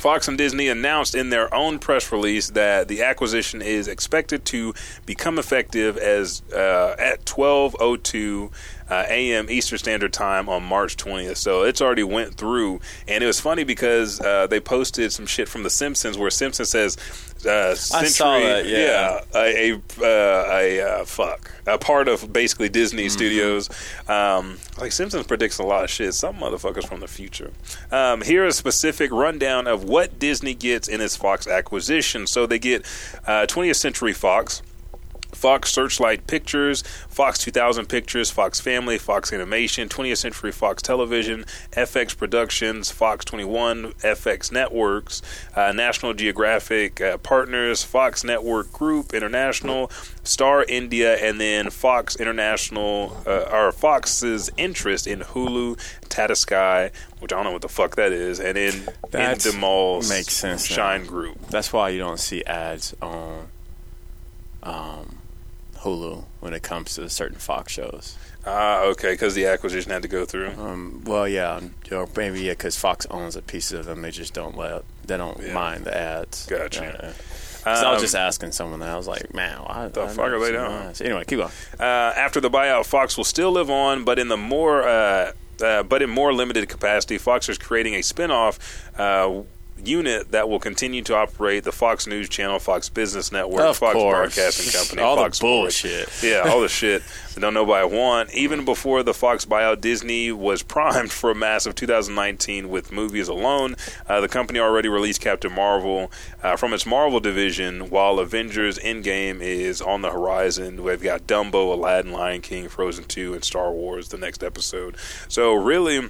[0.00, 4.72] Fox and Disney announced in their own press release that the acquisition is expected to
[5.04, 8.50] become effective as uh, at 12:02
[8.90, 9.48] uh, a.m.
[9.50, 11.36] Eastern Standard Time on March 20th.
[11.36, 15.48] So it's already went through, and it was funny because uh, they posted some shit
[15.48, 16.96] from The Simpsons where Simpson says.
[17.40, 19.22] Uh, Century, saw that, yeah.
[19.34, 23.10] a a, uh, a uh, fuck a part of basically Disney Mm-hmm.
[23.10, 23.70] Studios.
[24.08, 26.14] Um, like Simpsons predicts a lot of shit.
[26.14, 27.50] Some motherfuckers from the future.
[27.90, 32.26] Um, here is a specific rundown of what Disney gets in its Fox acquisition.
[32.26, 32.82] So they get
[33.26, 34.62] uh, 20th Century Fox.
[35.32, 42.16] Fox Searchlight Pictures, Fox 2000 Pictures, Fox Family, Fox Animation, 20th Century Fox Television, FX
[42.16, 45.22] Productions, Fox 21, FX Networks,
[45.56, 49.90] uh, National Geographic uh, Partners, Fox Network Group International,
[50.22, 56.90] Star India, and then Fox International, uh, or Fox's interest in Hulu, Tata Sky,
[57.20, 60.02] which I don't know what the fuck that is, and in That in the Mall
[60.02, 60.76] makes sense now.
[60.76, 61.46] Shine Group.
[61.48, 63.48] That's why you don't see ads on
[64.62, 65.19] um,
[65.82, 68.16] Hulu when it comes to certain Fox shows.
[68.46, 70.50] Ah, okay, because the acquisition had to go through.
[70.58, 71.60] Um, well, yeah,
[71.92, 74.02] or maybe yeah, because Fox owns a piece of them.
[74.02, 75.52] They just don't let they don't Yeah.
[75.54, 76.46] mind the ads.
[76.46, 76.82] Gotcha.
[77.02, 77.12] Yeah.
[77.62, 78.88] So I was Um, just asking someone that.
[78.88, 80.64] I was like, man, why The I fuck are they doing?
[80.72, 81.00] ads.
[81.02, 81.50] Anyway, keep going.
[81.78, 81.82] Uh,
[82.16, 86.00] after the buyout, Fox will still live on, but in the more, uh, uh, but
[86.00, 87.18] in more limited capacity.
[87.18, 88.58] Fox is creating a spinoff.
[88.98, 89.42] Uh,
[89.86, 93.92] unit that will continue to operate the Fox News Channel, Fox Business Network, Of Fox
[93.94, 94.34] course.
[94.34, 95.82] Broadcasting Company, All the Fox Sports.
[95.82, 96.22] bullshit.
[96.22, 97.02] Yeah, all the shit
[97.34, 98.34] that don't nobody want.
[98.34, 103.76] Even before the Fox buyout, Disney was primed for a massive 2019 with movies alone.
[104.08, 106.10] Uh, the company already released Captain Marvel
[106.42, 110.82] uh, from its Marvel division, while Avengers Endgame is on the horizon.
[110.82, 114.96] We've got Dumbo, Aladdin, Lion King, Frozen 2, and Star Wars the next episode.
[115.28, 116.08] So, really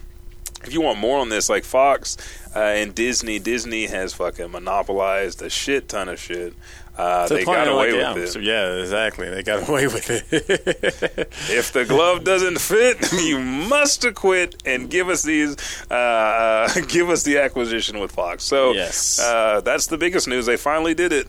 [0.64, 2.16] if you want more on this, like Fox
[2.54, 6.54] uh, and Disney, Disney has fucking monopolized a shit ton of shit.
[7.00, 8.28] Uh, they got away with it.
[8.28, 9.28] so- yeah, exactly.
[9.30, 10.24] They got away with it.
[11.50, 15.56] If the glove doesn't fit, you must acquit and give us these,
[15.90, 18.44] uh, uh, give us the acquisition with Fox.
[18.44, 19.18] So Yes.
[19.18, 20.46] uh, that's the biggest news.
[20.46, 21.26] They finally did it.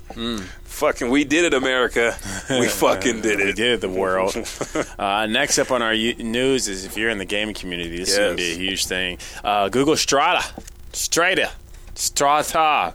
[0.63, 2.15] Fucking, we did it, America.
[2.49, 3.45] We fucking did it.
[3.45, 4.35] we did it, the world.
[4.97, 8.17] uh, next up on our news is if you're in the gaming community, this is
[8.17, 9.17] going to be a huge thing.
[9.43, 10.43] Uh, Google Stadia,
[10.93, 11.51] Stadia,
[11.95, 12.93] Stadia.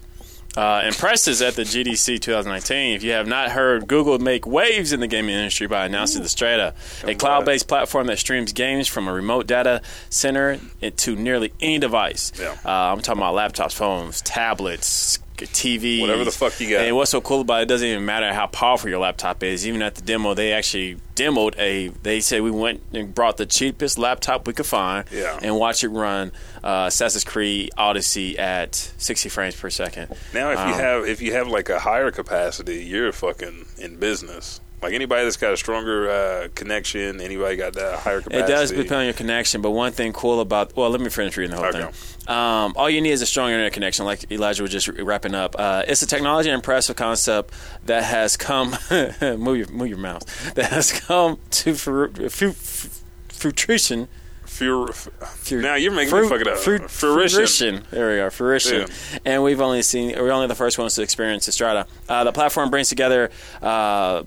[0.56, 2.94] Uh, impresses at the GDC 2019.
[2.94, 6.30] If you have not heard, Google make waves in the gaming industry by announcing the
[6.30, 10.58] Stadia, a cloud-based platform that streams games from a remote data center
[10.96, 12.32] to nearly any device.
[12.38, 12.56] Yeah.
[12.64, 16.84] Uh, I'm talking about laptops, phones, tablets, TVs, Whatever the fuck you got.
[16.84, 19.66] And what's so cool about it, it doesn't even matter how powerful your laptop is.
[19.66, 21.88] Even at the demo, they actually demoed a.
[21.88, 25.38] They said we went and brought the cheapest laptop we could find, Yeah.
[25.42, 26.32] and watch it run
[26.64, 30.14] uh, Assassin's Creed Odyssey at 60 frames per second.
[30.34, 33.96] Now, if you Um, have if you have like a higher capacity, you're fucking in
[33.96, 34.60] business.
[34.82, 38.52] Like anybody that's got a stronger uh, connection, anybody got that higher capacity.
[38.52, 41.36] It does depend on your connection, but one thing cool about well, let me finish
[41.36, 41.80] reading the whole Okay.
[41.90, 42.34] thing.
[42.34, 45.56] Um, all you need is a strong internet connection, like Elijah was just wrapping up.
[45.58, 47.54] Uh, it's a technology and impressive concept
[47.86, 53.52] that has come move your move your mouse that has come to fru- fru- fru-
[53.52, 54.08] fruition.
[54.46, 56.58] Fur- Fru- now you're making fru- me fuck it up.
[56.58, 57.82] fru- Fruition.
[57.90, 58.80] There we are, fruition.
[58.88, 59.18] Yeah.
[59.24, 61.86] And we've only seen we're only the first ones to experience Estrada.
[62.08, 63.30] Uh, the platform brings together.
[63.60, 64.22] Uh,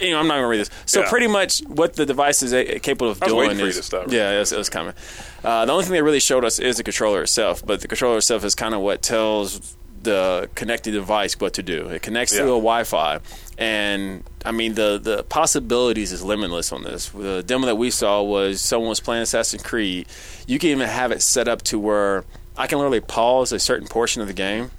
[0.00, 0.70] you know, I'm not going to read this.
[0.86, 1.08] So Yeah.
[1.10, 3.82] pretty much what the device is uh, capable of doing waiting for you is to
[3.84, 4.10] stop.
[4.10, 4.94] yeah, it was, it was coming.
[5.44, 8.16] Uh, the only thing they really showed us is the controller itself, but the controller
[8.18, 11.86] itself is kind of what tells the connected device what to do.
[11.88, 12.40] It connects Yeah.
[12.40, 13.20] to a Wi-Fi,
[13.58, 17.08] and I mean the the possibilities is limitless on this.
[17.10, 20.06] The demo that we saw was someone was playing Assassin's Creed.
[20.46, 22.24] You can even have it set up to where
[22.56, 24.70] I can literally pause a certain portion of the game,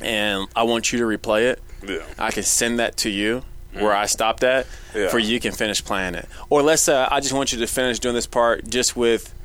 [0.00, 1.62] and I want you to replay it.
[1.86, 1.98] Yeah.
[2.18, 5.08] I can send that to you where I stopped at Yeah.
[5.08, 6.28] for you can finish playing it.
[6.50, 9.36] Or let's say I just want you to finish doing this part just with uh,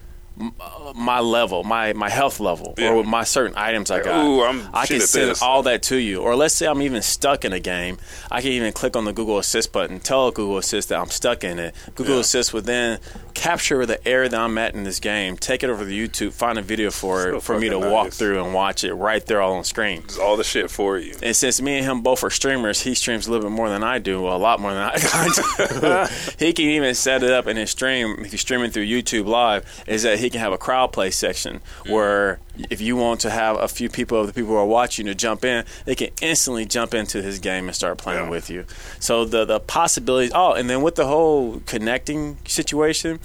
[0.95, 2.89] my level, my my health level, Yeah.
[2.89, 4.25] or with my certain items I got.
[4.25, 4.41] Ooh,
[4.73, 5.41] I can send this.
[5.41, 6.21] all that to you.
[6.21, 7.97] Or let's say I'm even stuck in a game.
[8.29, 11.43] I can even click on the Google Assist button, tell Google Assist that I'm stuck
[11.43, 11.75] in it.
[11.95, 12.21] Google Yeah.
[12.21, 12.99] Assist would then
[13.33, 16.57] capture the area that I'm at in this game, take it over to YouTube, find
[16.57, 19.41] a video for it for me to fucking walk through and watch it right there
[19.41, 20.01] all on screen.
[20.05, 21.15] It's all the shit for you.
[21.21, 23.83] And since me and him both are streamers, he streams a little bit more than
[23.83, 26.15] I do, well, a lot more than I do.
[26.45, 29.65] he can even set it up in his stream if he's streaming through YouTube Live.
[29.87, 31.91] Is that he can have a crowd play section mm.
[31.91, 35.05] where if you want to have a few people of the people who are watching
[35.07, 38.29] to jump in, they can instantly jump into his game and start playing Yeah.
[38.29, 38.65] with you.
[38.99, 40.31] So the the possibilities.
[40.33, 43.19] Oh, and then with the whole connecting situation.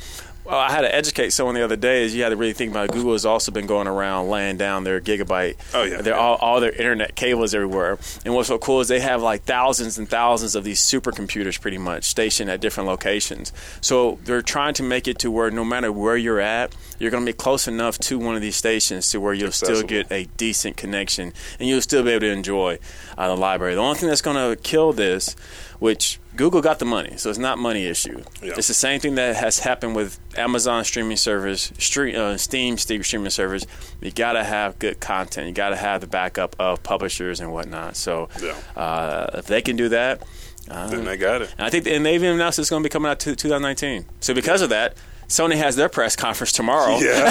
[0.50, 2.02] Well, I had to educate someone the other day.
[2.02, 2.92] Is you had to really think about it.
[2.92, 5.56] Google has also been going around laying down their gigabyte.
[5.72, 6.02] Oh, yeah.
[6.02, 7.98] their all, all their internet cables everywhere.
[8.24, 11.78] And what's so cool is they have like thousands and thousands of these supercomputers pretty
[11.78, 13.52] much stationed at different locations.
[13.80, 17.24] So they're trying to make it to where no matter where you're at, you're going
[17.24, 20.24] to be close enough to one of these stations to where you'll still get a
[20.36, 22.80] decent connection and you'll still be able to enjoy
[23.16, 23.76] uh, the library.
[23.76, 25.36] The only thing that's going to kill this,
[25.78, 28.22] which Google got the money, so it's not money issue.
[28.42, 28.54] Yeah.
[28.56, 33.02] It's the same thing that has happened with Amazon streaming service, stream, uh, Steam Steam
[33.02, 33.66] streaming service.
[34.00, 35.48] You got to have good content.
[35.48, 37.94] You got to have the backup of publishers and whatnot.
[37.94, 38.54] So Yeah.
[38.74, 40.22] uh, if they can do that,
[40.70, 41.50] uh, Then they got it.
[41.58, 44.06] and I think, and they even announced it's going to be coming out to 2019.
[44.20, 44.94] So because of that,
[45.30, 46.98] Sony has their press conference tomorrow.
[46.98, 47.30] Yeah.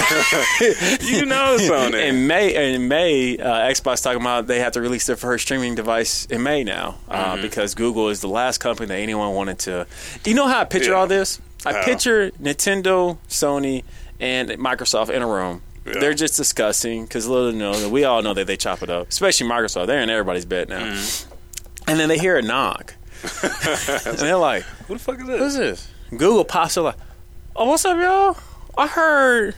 [1.02, 2.08] you know, Sony.
[2.08, 5.74] In May, in May, uh, Xbox talking about they have to release their first streaming
[5.74, 7.42] device in May now uh, Mm-hmm.
[7.42, 9.86] because Google is the last company that anyone wanted to.
[10.22, 10.96] Do you know how I picture Yeah.
[10.96, 11.40] all this?
[11.66, 11.84] I How?
[11.84, 13.84] picture Nintendo, Sony,
[14.18, 15.60] and Microsoft in a room.
[15.84, 16.00] Yeah.
[16.00, 19.08] They're just discussing because little know that we all know that they chop it up,
[19.08, 19.86] especially Microsoft.
[19.88, 21.32] They're in everybody's bed now, Mm-hmm.
[21.90, 22.94] and then they hear a knock,
[23.42, 25.86] and they're like, Who the fuck is Who's this?
[26.10, 26.18] this?
[26.18, 26.96] Google pops up like,
[27.56, 28.36] oh, what's up, y'all?
[28.78, 29.54] I heard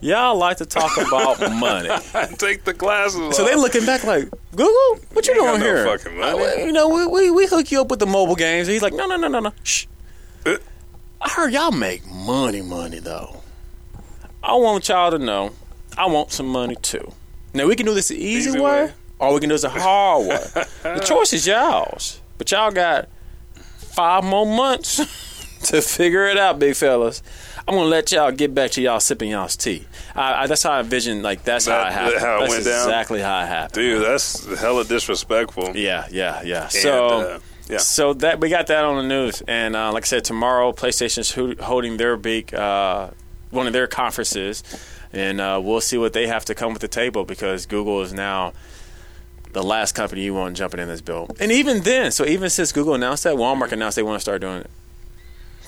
[0.00, 1.88] y'all like to talk about money.
[2.36, 3.48] Take the glasses So off.
[3.50, 5.98] they looking back like, Google, what you You ain't doing got no here?
[5.98, 6.44] fucking money.
[6.62, 8.68] Uh, You know, we, we we hook you up with the mobile games.
[8.68, 9.52] And he's like, no, no, no, no, no.
[9.62, 9.86] Shh.
[10.44, 10.56] Uh.
[11.20, 13.42] I heard y'all make money, money though.
[14.42, 15.50] I want y'all to know,
[15.96, 17.12] I want some money too.
[17.54, 18.92] Now we can do this the easy, Easy way, way.
[19.18, 20.44] or we can do this the hard way.
[20.82, 23.08] the choice is y'all's, but y'all got
[23.78, 25.00] five more months
[25.64, 27.22] to figure it out, big fellas.
[27.66, 29.86] I'm gonna let y'all get back to y'all sipping y'all's tea.
[30.14, 31.22] I, I, that's how I envision.
[31.22, 32.20] Like that's how That- it happened.
[32.20, 32.88] how it that's went down?
[32.88, 33.74] exactly how it happened.
[33.74, 35.76] Dude, that's hella disrespectful.
[35.76, 36.62] Yeah, yeah, yeah.
[36.62, 37.76] And, So, uh, yeah.
[37.78, 41.32] so that we got that on the news, and uh, like I said, tomorrow PlayStation's
[41.34, 43.10] ho- holding their big uh,
[43.50, 44.62] one of their conferences,
[45.12, 48.12] and uh, we'll see what they have to come with the table because Google is
[48.14, 48.54] now
[49.52, 51.28] the last company you want jumping in this bill.
[51.40, 54.40] And even then, so even since Google announced that, Walmart announced they want to start
[54.40, 54.70] doing it.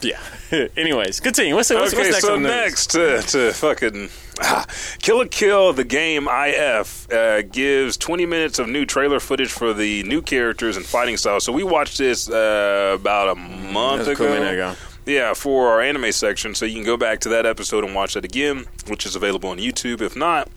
[0.03, 0.21] Yeah.
[0.77, 1.55] Anyways, continue.
[1.55, 4.09] What's, what's, okay, what's next so next to, to fucking
[4.41, 4.67] ah,
[5.01, 9.73] Kill la Kill, the game IF uh, gives 20 minutes of new trailer footage for
[9.73, 11.45] the new characters and fighting styles.
[11.45, 14.37] So we watched this uh, about a month That's a ago.
[14.37, 14.75] cool ago.
[15.07, 16.55] Yeah, for our anime section.
[16.55, 19.51] So you can go back to that episode and watch that again, which is available
[19.51, 20.01] on YouTube.
[20.03, 20.49] If not,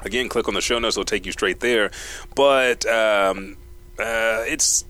[0.00, 1.90] again, click on the show notes; it'll take you straight there.
[2.34, 3.56] But um,
[3.98, 4.84] uh, it's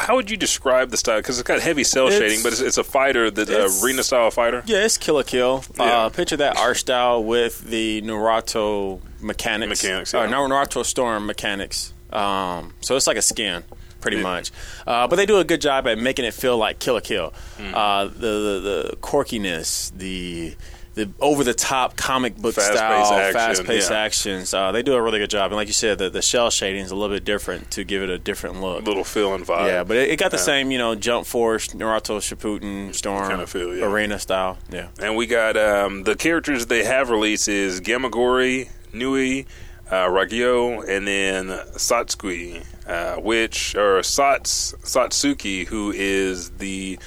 [0.00, 1.18] how would you describe the style?
[1.18, 4.02] Because it's got heavy cel It's- shading, but it's, it's a fighter, the uh, arena
[4.02, 4.62] style fighter.
[4.66, 5.64] Yeah, it's Kill la Kill.
[5.76, 5.82] Yeah.
[6.04, 9.82] Uh, picture that art style with the Naruto mechanics.
[9.82, 10.30] Mechanics, Uh, yeah.
[10.30, 11.92] Naruto Storm mechanics.
[12.12, 13.64] Um, so it's like a skin,
[14.00, 14.52] pretty much.
[14.86, 17.32] Uh, but they do a good job at making it feel like Kill la Kill.
[17.58, 17.72] Mm.
[17.74, 20.54] Uh, the, the the quirkiness, the
[20.94, 23.98] the over the top comic book Fast-paced style, action, fast paced yeah.
[23.98, 24.54] actions.
[24.54, 25.50] Uh, they do a really good job.
[25.50, 28.02] And like you said, the, the cel shading is a little bit different to give
[28.02, 28.84] it a different look.
[28.86, 29.66] little feel and vibe.
[29.66, 33.46] Yeah, but it, it got the same, you know, Jump Force, Naruto Shippuden, Storm, Kinda
[33.46, 33.86] feel, yeah.
[33.86, 34.58] arena style.
[34.70, 34.88] Yeah.
[35.00, 39.46] And we got um, the characters they have released is Gamagori, Nui,
[39.90, 46.98] uh, Ragyo, and then Satsui, uh, which or Sats Satsuki, who is the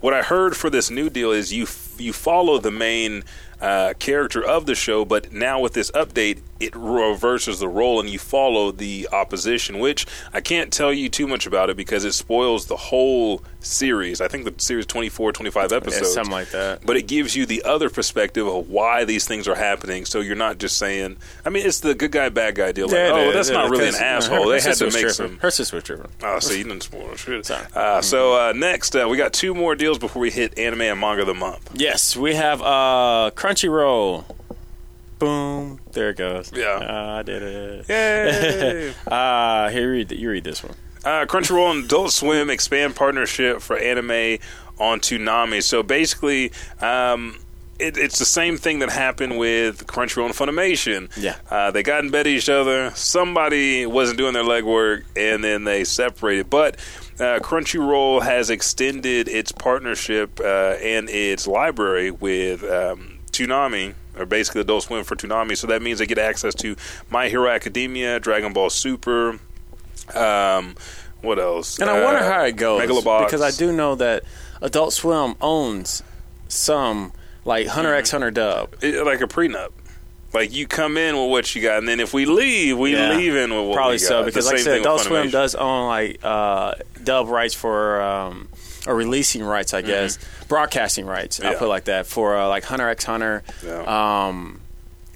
[0.00, 1.66] what I heard for this new deal is you
[2.00, 3.24] you follow the main
[3.60, 8.08] uh, character of the show, but now with this update, it reverses the role and
[8.10, 9.78] you follow the opposition.
[9.78, 14.20] Which I can't tell you too much about it because it spoils the whole series.
[14.20, 16.84] I think the series 24, 25 Yeah, episodes something like that.
[16.84, 20.04] but it gives you the other perspective of why these things are happening.
[20.04, 22.86] So you're not just saying, I mean, it's the good guy, bad guy deal.
[22.88, 24.44] Like, Yeah, oh, that's it not really an asshole.
[24.44, 25.10] her- They her had to make tripping.
[25.14, 25.38] some.
[25.38, 26.10] Her sister was tripping.
[26.22, 27.46] Oh, so you didn't spoil it.
[27.46, 27.64] Sorry.
[27.74, 31.00] Uh, so uh, next, uh, we got two more deals before we hit anime and
[31.00, 31.70] manga of the month.
[31.74, 34.24] Yes, we have uh, Crunchyroll.
[35.24, 35.80] Boom.
[35.92, 36.52] There it goes.
[36.54, 36.74] Yeah.
[36.74, 37.88] Uh, I did it.
[37.88, 38.94] Yay!
[39.06, 40.74] Uh, here, you read, you read this one.
[41.04, 44.38] Uh, Crunchyroll and Adult Swim expand partnership for anime
[44.78, 45.62] on Toonami.
[45.62, 47.38] So basically, um,
[47.78, 51.10] it, it's the same thing that happened with Crunchyroll and Funimation.
[51.16, 51.36] Yeah.
[51.50, 52.90] Uh, they got in bed with each other.
[52.94, 56.50] Somebody wasn't doing their legwork, and then they separated.
[56.50, 56.76] But
[57.18, 64.60] uh, Crunchyroll has extended its partnership uh, and its library with um, Toonami, or basically
[64.60, 65.56] Adult Swim for Toonami.
[65.56, 66.76] So that means they get access to
[67.10, 69.38] My Hero Academia, Dragon Ball Super.
[70.14, 70.74] Um,
[71.22, 71.78] what else?
[71.78, 72.82] And I wonder Uh, how it goes.
[72.82, 73.24] Megalobox.
[73.26, 74.24] Because I do know that
[74.60, 76.02] Adult Swim owns
[76.48, 77.12] some,
[77.44, 77.98] like Hunter Mm-hmm.
[77.98, 78.74] x Hunter dub.
[78.82, 79.68] It- like a prenup.
[80.32, 83.14] Like you come in with what you got, and then if we leave, we Yeah.
[83.16, 84.08] leave in with what Probably we got.
[84.08, 84.24] Probably so.
[84.24, 86.74] Because, like I said, Adult Swim does own, like, uh,
[87.04, 88.02] dub rights for.
[88.02, 88.48] Um,
[88.86, 90.18] or releasing rights, I guess,
[90.48, 91.40] broadcasting rights.
[91.40, 91.58] I'll Mm-hmm.
[91.58, 93.42] Put it like that for uh, like Hunter x Hunter.
[93.64, 94.26] Yeah.
[94.26, 94.60] Um,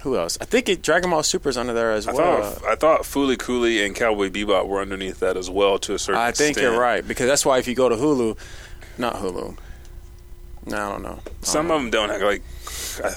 [0.02, 0.38] who else?
[0.40, 2.52] I think it, Dragon Ball Super is under there as I well.
[2.52, 5.98] thought I thought Fooly Cooly and Cowboy Bebop were underneath that as well to a
[5.98, 6.72] certain I think extent.
[6.72, 8.38] you're right because that's why if you go to Hulu,
[8.96, 9.56] not Hulu.
[10.66, 11.18] No, I don't know.
[11.42, 12.42] Some of them don't have like.
[13.02, 13.10] uh,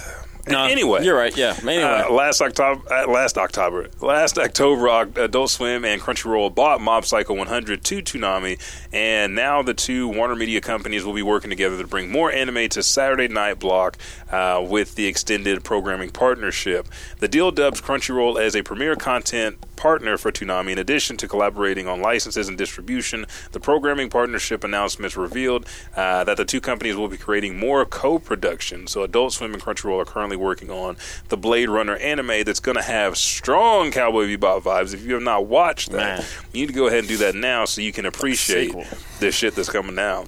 [0.47, 1.35] No, anyway, you're right.
[1.35, 1.55] Yeah.
[1.59, 4.87] Anyway, Uh, last October, uh, last October, last October,
[5.21, 8.59] Adult Swim and Crunchyroll bought Mob Psycho 100 to Toonami,
[8.91, 12.69] and now the two Warner Media companies will be working together to bring more anime
[12.69, 13.97] to Saturday Night Block
[14.31, 16.87] uh, with the extended programming partnership.
[17.19, 21.87] The deal dubs Crunchyroll as a premier content partner for Toonami, in addition to collaborating
[21.87, 23.25] on licenses and distribution.
[23.51, 28.85] The programming partnership announcements revealed uh, that the two companies will be creating more co-production.
[28.85, 30.97] So Adult Swim and Crunchyroll are currently working on
[31.29, 34.93] the Blade Runner anime that's going to have strong Cowboy Bebop vibes.
[34.93, 36.27] If you have not watched that, Man.
[36.53, 38.73] you need to go ahead and do that now so you can appreciate
[39.19, 40.27] this shit that's coming out.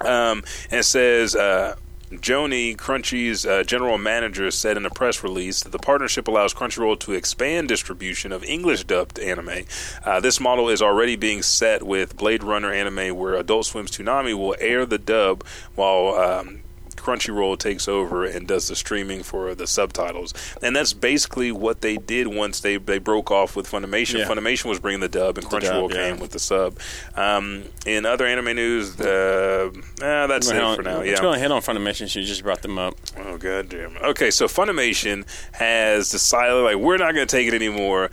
[0.00, 1.76] Um, and it says uh,
[2.10, 6.98] Joni, Crunchy's uh, general manager, said in a press release that the partnership allows Crunchyroll
[7.00, 9.64] to expand distribution of English dubbed anime.
[10.04, 14.34] Uh, this model is already being set with Blade Runner anime, where Adult Swim's Toonami
[14.34, 15.44] will air the dub
[15.74, 16.14] while.
[16.14, 16.61] Um,
[16.96, 21.96] Crunchyroll takes over and does the streaming for the subtitles, and that's basically what they
[21.96, 24.18] did once they they broke off with Funimation.
[24.18, 24.28] Yeah.
[24.28, 26.10] Funimation was bringing the dub, and Crunchyroll dub, yeah.
[26.10, 26.78] came with the sub.
[27.16, 31.02] Um, in other anime news, uh, eh, that's it for now.
[31.02, 31.20] Yeah.
[31.20, 32.08] go ahead on Funimation.
[32.08, 32.94] She just brought them up.
[33.18, 33.96] Oh god damn.
[33.96, 34.02] it.
[34.02, 38.10] Okay, so Funimation has decided like we're not going to take it anymore.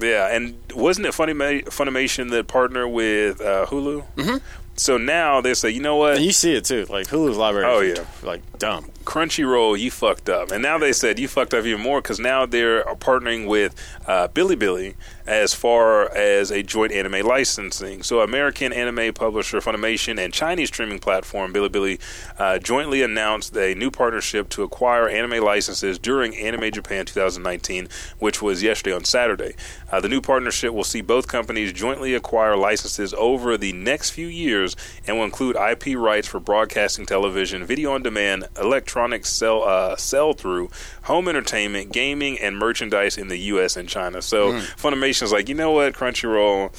[0.00, 4.04] Yeah, and wasn't it Funimation that partnered with uh, Hulu?
[4.16, 4.36] Mm-hmm.
[4.76, 6.16] So now they say, you know what?
[6.16, 6.86] And you see it too.
[6.88, 7.66] Like Hulu's library.
[7.66, 8.04] Oh, yeah.
[8.22, 8.90] Like dumb.
[9.06, 10.50] Crunchyroll, you fucked up.
[10.50, 13.74] And now they said you fucked up even more because now they're partnering with
[14.06, 14.96] uh, Bilibili
[15.26, 18.02] as far as a joint anime licensing.
[18.02, 22.00] So, American anime publisher Funimation and Chinese streaming platform Bilibili
[22.38, 27.88] uh, jointly announced a new partnership to acquire anime licenses during Anime Japan 2019,
[28.18, 29.54] which was yesterday on Saturday.
[29.90, 34.26] Uh, the new partnership will see both companies jointly acquire licenses over the next few
[34.26, 34.74] years
[35.06, 40.32] and will include IP rights for broadcasting television, video on demand, electronic sell uh, sell
[40.32, 40.70] through,
[41.02, 43.76] home entertainment, gaming, and merchandise in the U.S.
[43.76, 44.22] and China.
[44.22, 46.70] So Funimation's like, you know what, Crunchyroll,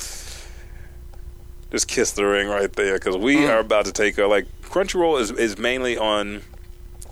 [1.72, 5.20] just kiss the ring right there because we are about to take a like Crunchyroll
[5.20, 6.42] is is mainly on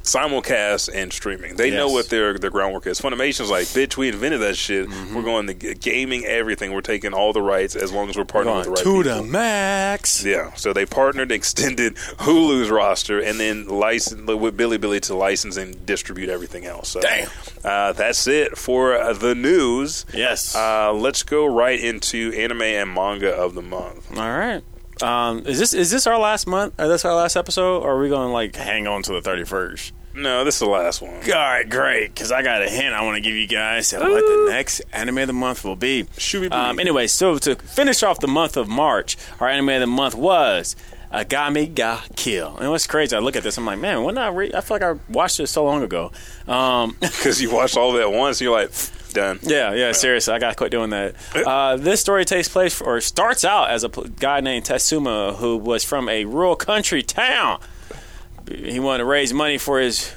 [0.06, 1.56] simulcast and streaming.
[1.56, 3.00] They know what their their groundwork is.
[3.02, 4.88] Funimation's like, bitch, we invented that shit.
[4.90, 6.74] We're going to gaming, everything.
[6.74, 9.04] We're taking all the rights as long as we're partnering with the right to people.
[9.04, 10.24] the max.
[10.24, 15.86] Yeah, so they partnered, extended Hulu's roster, and then licensed with Bilibili to license and
[15.86, 16.90] distribute everything else.
[16.90, 17.30] So, Damn.
[17.64, 20.06] Uh, that's it for uh, the news.
[20.14, 20.56] Yes.
[20.56, 24.10] Uh, let's go right into anime and manga of the month.
[24.18, 24.64] All right.
[25.02, 26.74] Um, is this is this our last month?
[26.80, 27.80] Or this our last episode?
[27.82, 29.94] Or are we going to like hang on to the thirty first?
[30.14, 31.16] No, this is the last one.
[31.16, 32.14] All right, great.
[32.14, 34.82] Because I got a hint I want to give you guys of what the next
[34.94, 36.06] anime of the month will be.
[36.16, 39.88] Shooby Um, anyway, so to finish off the month of March, our anime of the
[39.88, 40.78] month was
[41.24, 42.58] Akame ga Kill.
[42.58, 44.76] And what's crazy, I look at this, I'm like, man, when I re- I feel
[44.76, 46.12] like I watched this so long ago.
[46.48, 48.72] Um, Because you watched all of it once, you're like,
[49.14, 49.40] done.
[49.44, 51.16] yeah, yeah, seriously, I gotta quit doing that.
[51.34, 55.84] Uh, this story takes place or starts out as a guy named Tatsumi who was
[55.86, 57.60] from a rural country town.
[58.50, 60.14] He wanted to raise money for his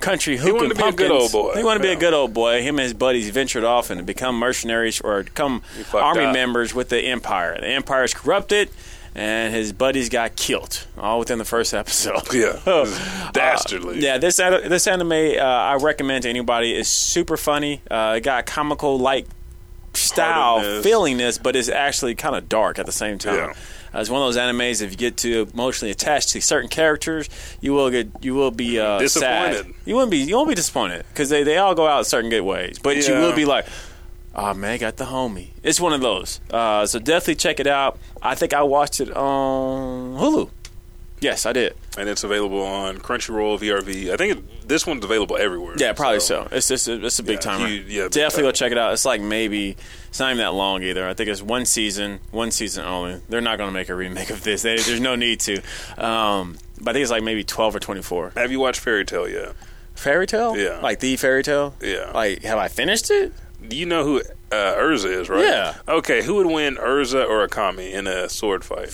[0.00, 1.54] country hookah wanted to be a good old boy.
[1.56, 1.94] He wanted to be Yeah.
[1.96, 2.62] a good old boy.
[2.62, 6.34] Him and his buddies ventured off and become mercenaries or become army up.
[6.34, 7.56] members with the Empire.
[7.60, 8.70] The Empire is corrupted.
[9.18, 12.34] And his buddies got killed, all within the first episode.
[12.34, 12.60] Yeah,
[13.32, 13.98] dastardly.
[14.00, 16.76] Yeah, this this anime uh, I recommend to anybody.
[16.76, 17.80] is super funny.
[17.90, 19.26] Uh, it got comical like
[19.94, 20.86] style Heartedness.
[20.86, 23.36] feelingness, but it's actually kind of dark at the same time.
[23.36, 23.54] Yeah.
[23.94, 24.82] Uh, it's one of those animes.
[24.82, 27.30] If you get too emotionally attached to certain characters,
[27.62, 29.64] you will get you will be uh, Disappointed.
[29.64, 29.74] Sad.
[29.86, 32.42] You won't be you won't be disappointed because they, they all go out certain good
[32.42, 32.78] ways.
[32.78, 33.66] But you will be like,
[34.36, 35.48] oh man, I got the homie.
[35.64, 36.40] It's one of those.
[36.50, 37.98] Uh, so definitely check it out.
[38.22, 40.50] I think I watched it on Hulu.
[41.18, 41.74] Yes, I did.
[41.96, 44.12] And it's available on Crunchyroll, VRV.
[44.12, 45.74] I think it, this one's available everywhere.
[45.78, 46.46] Yeah, probably so.
[46.52, 47.68] It's just a, it's a big Yeah, timer.
[47.68, 48.92] you- yeah, Definitely go check it out.
[48.92, 49.76] It's like maybe
[50.08, 51.08] it's not even that long either.
[51.08, 53.22] I think it's one season, one season only.
[53.30, 54.60] They're not going to make a remake of this.
[54.60, 55.62] They, there's no need to.
[55.96, 58.32] Um, but I think it's like maybe twelve or twenty four.
[58.36, 59.54] Have you watched Fairy Tail yet?
[59.94, 60.80] Fairy Tail, Yeah.
[60.82, 61.74] like the fairy tale.
[61.80, 62.10] Yeah.
[62.12, 63.32] Like, have I finished it?
[63.62, 65.44] You know who uh, Erza is, right?
[65.44, 65.74] Yeah.
[65.88, 68.92] Okay, who would win, Erza or Akame in a sword fight?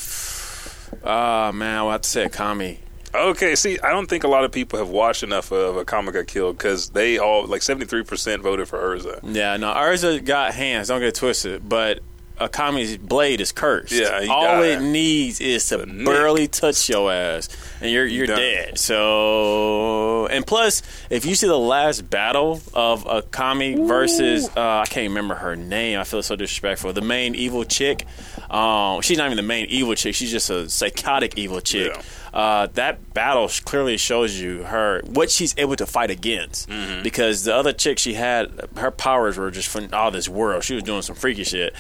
[1.05, 2.79] Ah man, I will have to say Akame.
[3.15, 6.27] Okay, see, I don't think a lot of people have watched enough of Akame got
[6.27, 9.21] killed because they all like seventy three percent voted for Erza.
[9.23, 10.89] Yeah, no, Erza got hands.
[10.89, 12.01] Don't get it twisted, but.
[12.41, 13.93] Akame's blade is cursed.
[13.93, 14.64] Yeah, he all died.
[14.64, 16.07] it needs is to nick.
[16.07, 17.49] barely touch your ass,
[17.80, 18.37] and you're you're done.
[18.39, 18.78] dead.
[18.78, 25.09] So, and plus, if you see the last battle of Akame versus uh, I can't
[25.09, 25.99] remember her name.
[25.99, 26.93] I feel so disrespectful.
[26.93, 28.07] The main evil chick.
[28.51, 30.14] Um, she's not even the main evil chick.
[30.14, 31.93] She's just a psychotic evil chick.
[31.95, 32.03] Yeah.
[32.33, 36.68] Uh, that battle clearly shows you her what she's able to fight against.
[36.68, 37.03] Mm-hmm.
[37.03, 40.64] Because the other chick she had, her powers were just from all this world.
[40.64, 41.74] She was doing some freaky shit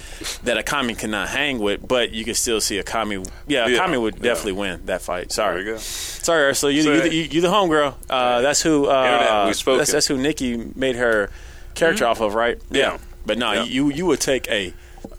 [0.44, 1.86] that Akame cannot hang with.
[1.88, 3.26] But you can still see Akame.
[3.46, 4.22] Yeah, Yeah, Akame would yeah.
[4.22, 5.32] definitely win that fight.
[5.32, 6.72] Sorry, sorry, Ursula.
[6.72, 7.94] You, So- you, you, you the homegirl.
[8.10, 8.86] Uh, that's who.
[8.86, 11.30] Uh, that's, that's who Nikki made her
[11.74, 12.60] character off of, right?
[12.70, 12.98] Yeah.
[13.24, 13.64] But no, Yeah.
[13.64, 14.74] you you would take a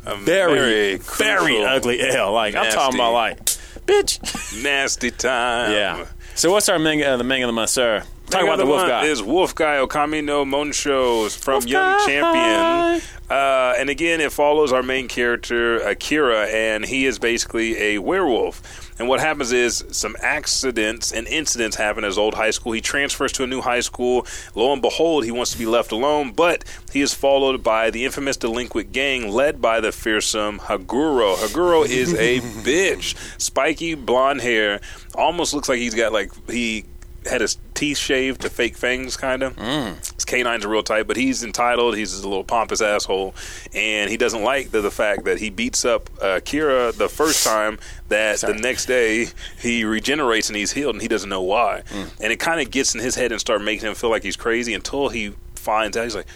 [0.05, 0.53] A very
[0.97, 2.33] very, crucial, ugly L.
[2.33, 3.39] Like I'm talking about, like
[3.85, 4.63] bitch.
[4.63, 5.71] nasty time.
[5.71, 6.05] Yeah.
[6.35, 8.03] So what's our manga, uh, the manga of the month, sir?
[8.29, 9.05] Talk about the wolf guy.
[9.05, 12.05] Is Wolf Guy Okami no Monsho's from Wolf Young Guy.
[12.05, 13.09] Champion.
[13.29, 18.91] Uh, and again, it follows our main character, Akira, and he is basically a werewolf.
[18.99, 22.73] And what happens is some accidents and incidents happen at his old high school.
[22.73, 24.27] He transfers to a new high school.
[24.55, 28.05] Lo and behold, he wants to be left alone, but he is followed by the
[28.05, 31.35] infamous delinquent gang led by the fearsome Haguro.
[31.35, 33.15] Haguro is a bitch.
[33.41, 34.79] Spiky blonde hair.
[35.15, 36.85] Almost looks like he's got like he
[37.27, 39.55] had his teeth shaved to fake fangs, kind of.
[39.55, 40.13] Mm.
[40.15, 41.95] His canines are real tight, but he's entitled.
[41.95, 43.35] He's a little pompous asshole,
[43.73, 47.43] and he doesn't like the, the fact that he beats up uh, Kira the first
[47.43, 47.79] time.
[48.09, 48.53] That Sorry.
[48.53, 49.27] the next day
[49.59, 51.83] he regenerates and he's healed, and he doesn't know why.
[51.89, 52.21] Mm.
[52.21, 54.37] And it kind of gets in his head and start making him feel like he's
[54.37, 56.03] crazy until he finds out.
[56.03, 56.27] He's like,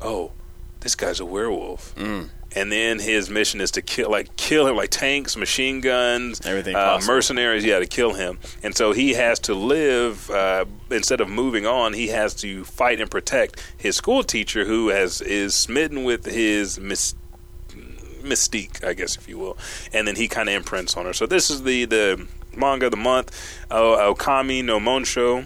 [0.00, 0.32] "Oh,
[0.80, 4.76] this guy's a werewolf." Mm and then his mission is to kill like kill him
[4.76, 8.38] like tanks machine guns everything uh, mercenaries yeah to kill him.
[8.62, 13.00] And so he has to live uh, instead of moving on he has to fight
[13.00, 17.14] and protect his school teacher who has is smitten with his mis-
[18.22, 19.56] mystique i guess if you will.
[19.92, 21.12] And then he kind of imprints on her.
[21.12, 22.26] So this is the the
[22.56, 25.44] manga of the month uh, okami no monsho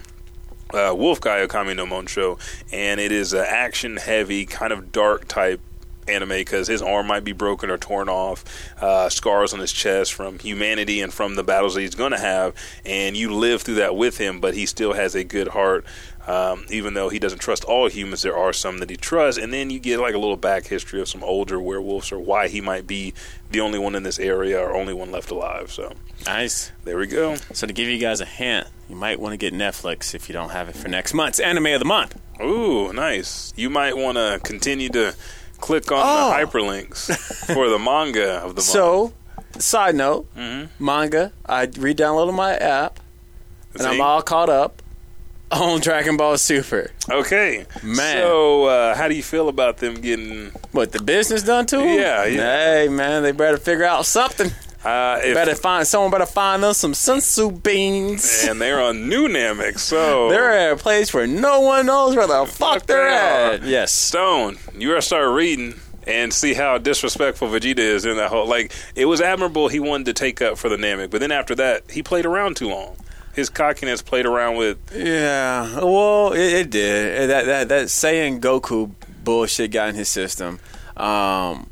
[0.75, 2.39] uh, Wolf Guy Okami no Monsho,
[2.73, 5.61] and it is an action heavy, kind of dark type
[6.09, 8.45] anime because his arm might be broken or torn off,
[8.81, 12.19] uh, scars on his chest from humanity and from the battles that he's going to
[12.19, 12.55] have,
[12.85, 15.85] and you live through that with him, but he still has a good heart.
[16.27, 19.43] Um, even though he doesn't trust all humans, there are some that he trusts.
[19.43, 22.49] And then you get like a little back history of some older werewolves or why
[22.49, 23.15] he might be
[23.51, 25.73] the only one in this area or only one left alive.
[25.73, 25.95] So
[26.27, 26.71] nice.
[26.85, 27.37] There we go.
[27.55, 30.35] So to give you guys a hint, you might want to get Netflix if you
[30.35, 32.21] don't have it for next month's anime of the month.
[32.43, 33.55] Ooh, nice.
[33.57, 35.15] You might want to continue to
[35.61, 36.31] click on oh.
[36.31, 37.15] the hyperlinks
[37.55, 39.13] for the manga of the so,
[39.59, 40.85] side note, mm-hmm.
[40.85, 41.33] manga.
[41.47, 43.01] I re-downloaded my app,
[43.75, 44.83] and I'm all caught up
[45.51, 46.91] on Dragon Ball Super.
[47.11, 48.17] Okay, man.
[48.17, 51.87] So, uh, how do you feel about them getting what the business done to them?
[51.87, 52.75] Yeah, yeah.
[52.75, 54.51] Hey, man, they better figure out something.
[54.89, 56.11] Uh, if, better find someone.
[56.11, 58.47] Better find them some senzu beans.
[58.49, 62.27] And they're on New Namek, so they're at a place where no one knows where
[62.27, 63.65] the fuck, they're at.
[63.65, 65.75] Yes, Stone, you gotta start reading
[66.07, 68.47] and see how disrespectful Vegeta is in that whole.
[68.47, 71.55] Like it was admirable he wanted to take up for the Namek, but then after
[71.57, 72.97] that he played around too long.
[73.35, 74.79] His cockiness played around with.
[74.93, 77.29] Yeah, well, it, it did.
[77.29, 78.91] That that that Saiyan Goku
[79.23, 80.59] bullshit got in his system.
[80.97, 81.69] Um,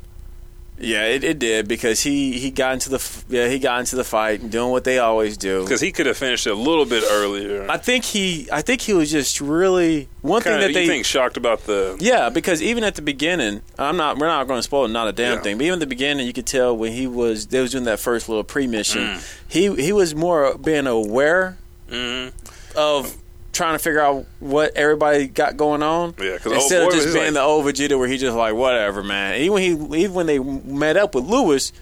[0.79, 4.03] yeah, it, it did because he, he got into the yeah he got into the
[4.03, 5.63] fight doing what they always do.
[5.63, 7.69] Because he could have finished a little bit earlier.
[7.69, 11.05] I think he I think he was just really one Kinda, thing that they think
[11.05, 14.63] shocked about the yeah because even at the beginning I'm not we're not going to
[14.63, 15.41] spoil not a damn yeah.
[15.41, 17.85] thing but even at the beginning you could tell when he was they was doing
[17.85, 19.37] that first little pre mission mm.
[19.47, 21.57] he he was more being aware
[21.89, 22.31] mm.
[22.75, 23.17] of
[23.57, 26.13] trying to figure out what everybody got going on.
[26.19, 29.41] Yeah, instead of just being like, the old Vegeta where he just like whatever, man.
[29.41, 31.73] Even when he even when they met up with Lewis,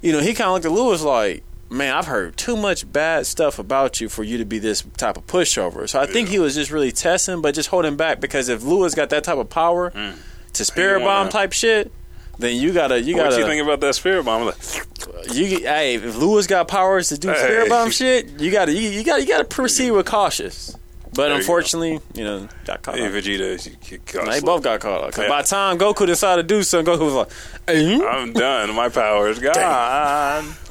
[0.00, 3.26] you know, he kind of looked at Lewis like, man, I've heard too much bad
[3.26, 5.88] stuff about you for you to be this type of pushover.
[5.88, 6.12] So I yeah.
[6.12, 9.24] think he was just really testing, but just holding back because if Lewis got that
[9.24, 10.16] type of power mm.
[10.54, 11.92] to spirit bomb type shit,
[12.38, 13.30] then you gotta you gotta.
[13.30, 14.46] What you think about that spirit bomb?
[14.46, 14.56] Like,
[15.32, 17.34] you hey, if Lewis got powers to do hey.
[17.34, 20.76] spirit bomb shit, you gotta you, you gotta you gotta proceed with cautious.
[21.14, 22.96] But there unfortunately, you, you, know, got caught.
[22.96, 23.08] Hey.
[23.08, 25.12] Vegeta, they both got caught up.
[25.12, 27.30] Cause by the time Goku decided to do something, Goku was like,
[27.66, 28.00] hey.
[28.00, 28.74] "I'm done.
[28.74, 29.54] My power is gone.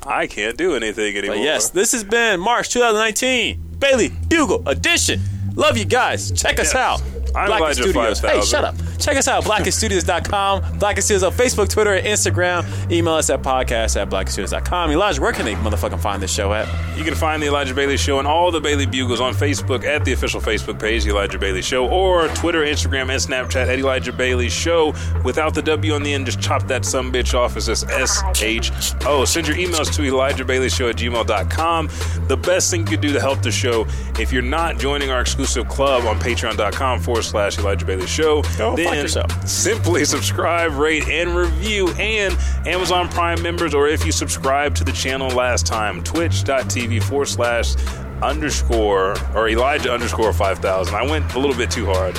[0.05, 5.19] I can't do anything anymore." But yes, this has been March 2019 Bailey Bugle edition.
[5.55, 6.31] Love you guys.
[6.31, 6.75] Check us yes.
[6.75, 7.01] out.
[7.37, 8.19] I'm Black Studios.
[8.19, 8.75] Hey, shut up.
[8.99, 10.79] Check us out, blackstudios.com.
[10.79, 12.91] Blacken Studios on Facebook, Twitter, and Instagram.
[12.91, 14.91] Email us at podcast at blackstudios.com.
[14.91, 16.67] Elijah, where can they motherfucking find this show at?
[16.97, 20.03] You can find the Elijah Bailey Show and all the Bailey Bugles on Facebook at
[20.03, 24.11] the official Facebook page, The Elijah Bailey Show, or Twitter, Instagram, and Snapchat at Elijah
[24.11, 24.93] Bailey Show.
[25.23, 27.55] Without the W on the end, just chop that some bitch off.
[27.55, 28.71] It's just S H
[29.05, 29.25] O.
[29.25, 31.89] Send your emails to Elijah Bailey Show at gmail.com.
[32.27, 33.85] The best thing you could do to help the show,
[34.19, 38.75] if you're not joining our exclusive club on patreon.com forward slash Elijah Bailey Show, Go
[38.75, 39.47] then yourself.
[39.47, 41.89] simply subscribe, rate, and review.
[41.99, 47.27] And Amazon Prime members, or if you subscribe to the channel last time, twitch.tv forward
[47.27, 47.75] slash
[48.21, 50.93] underscore or Elijah underscore 5000.
[50.95, 52.15] I went a little bit too hard.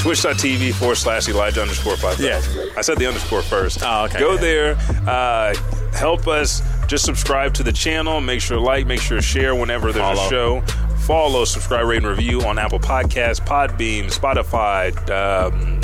[0.00, 2.24] Twitch.tv forward slash Elijah underscore 5000.
[2.24, 2.40] Yeah.
[2.76, 3.80] I said the underscore first.
[3.82, 4.18] Oh, okay.
[4.18, 4.76] Go there.
[5.06, 5.54] Uh,
[5.92, 6.62] help us.
[6.86, 8.20] Just subscribe to the channel.
[8.22, 10.26] Make sure to like, make sure to share whenever there's Follow.
[10.26, 10.60] a show
[11.10, 15.80] follow, subscribe, rate, and review on Apple Podcasts, Podbean, Spotify, um,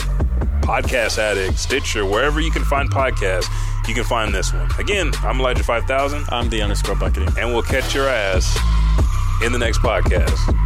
[0.60, 3.48] Podcast Addict, Stitcher, wherever you can find podcasts,
[3.88, 4.70] you can find this one.
[4.78, 6.26] Again, I'm Elijah 5000.
[6.28, 7.26] I'm the underscore Buckity.
[7.38, 8.56] And we'll catch your ass
[9.42, 10.65] in the next podcast.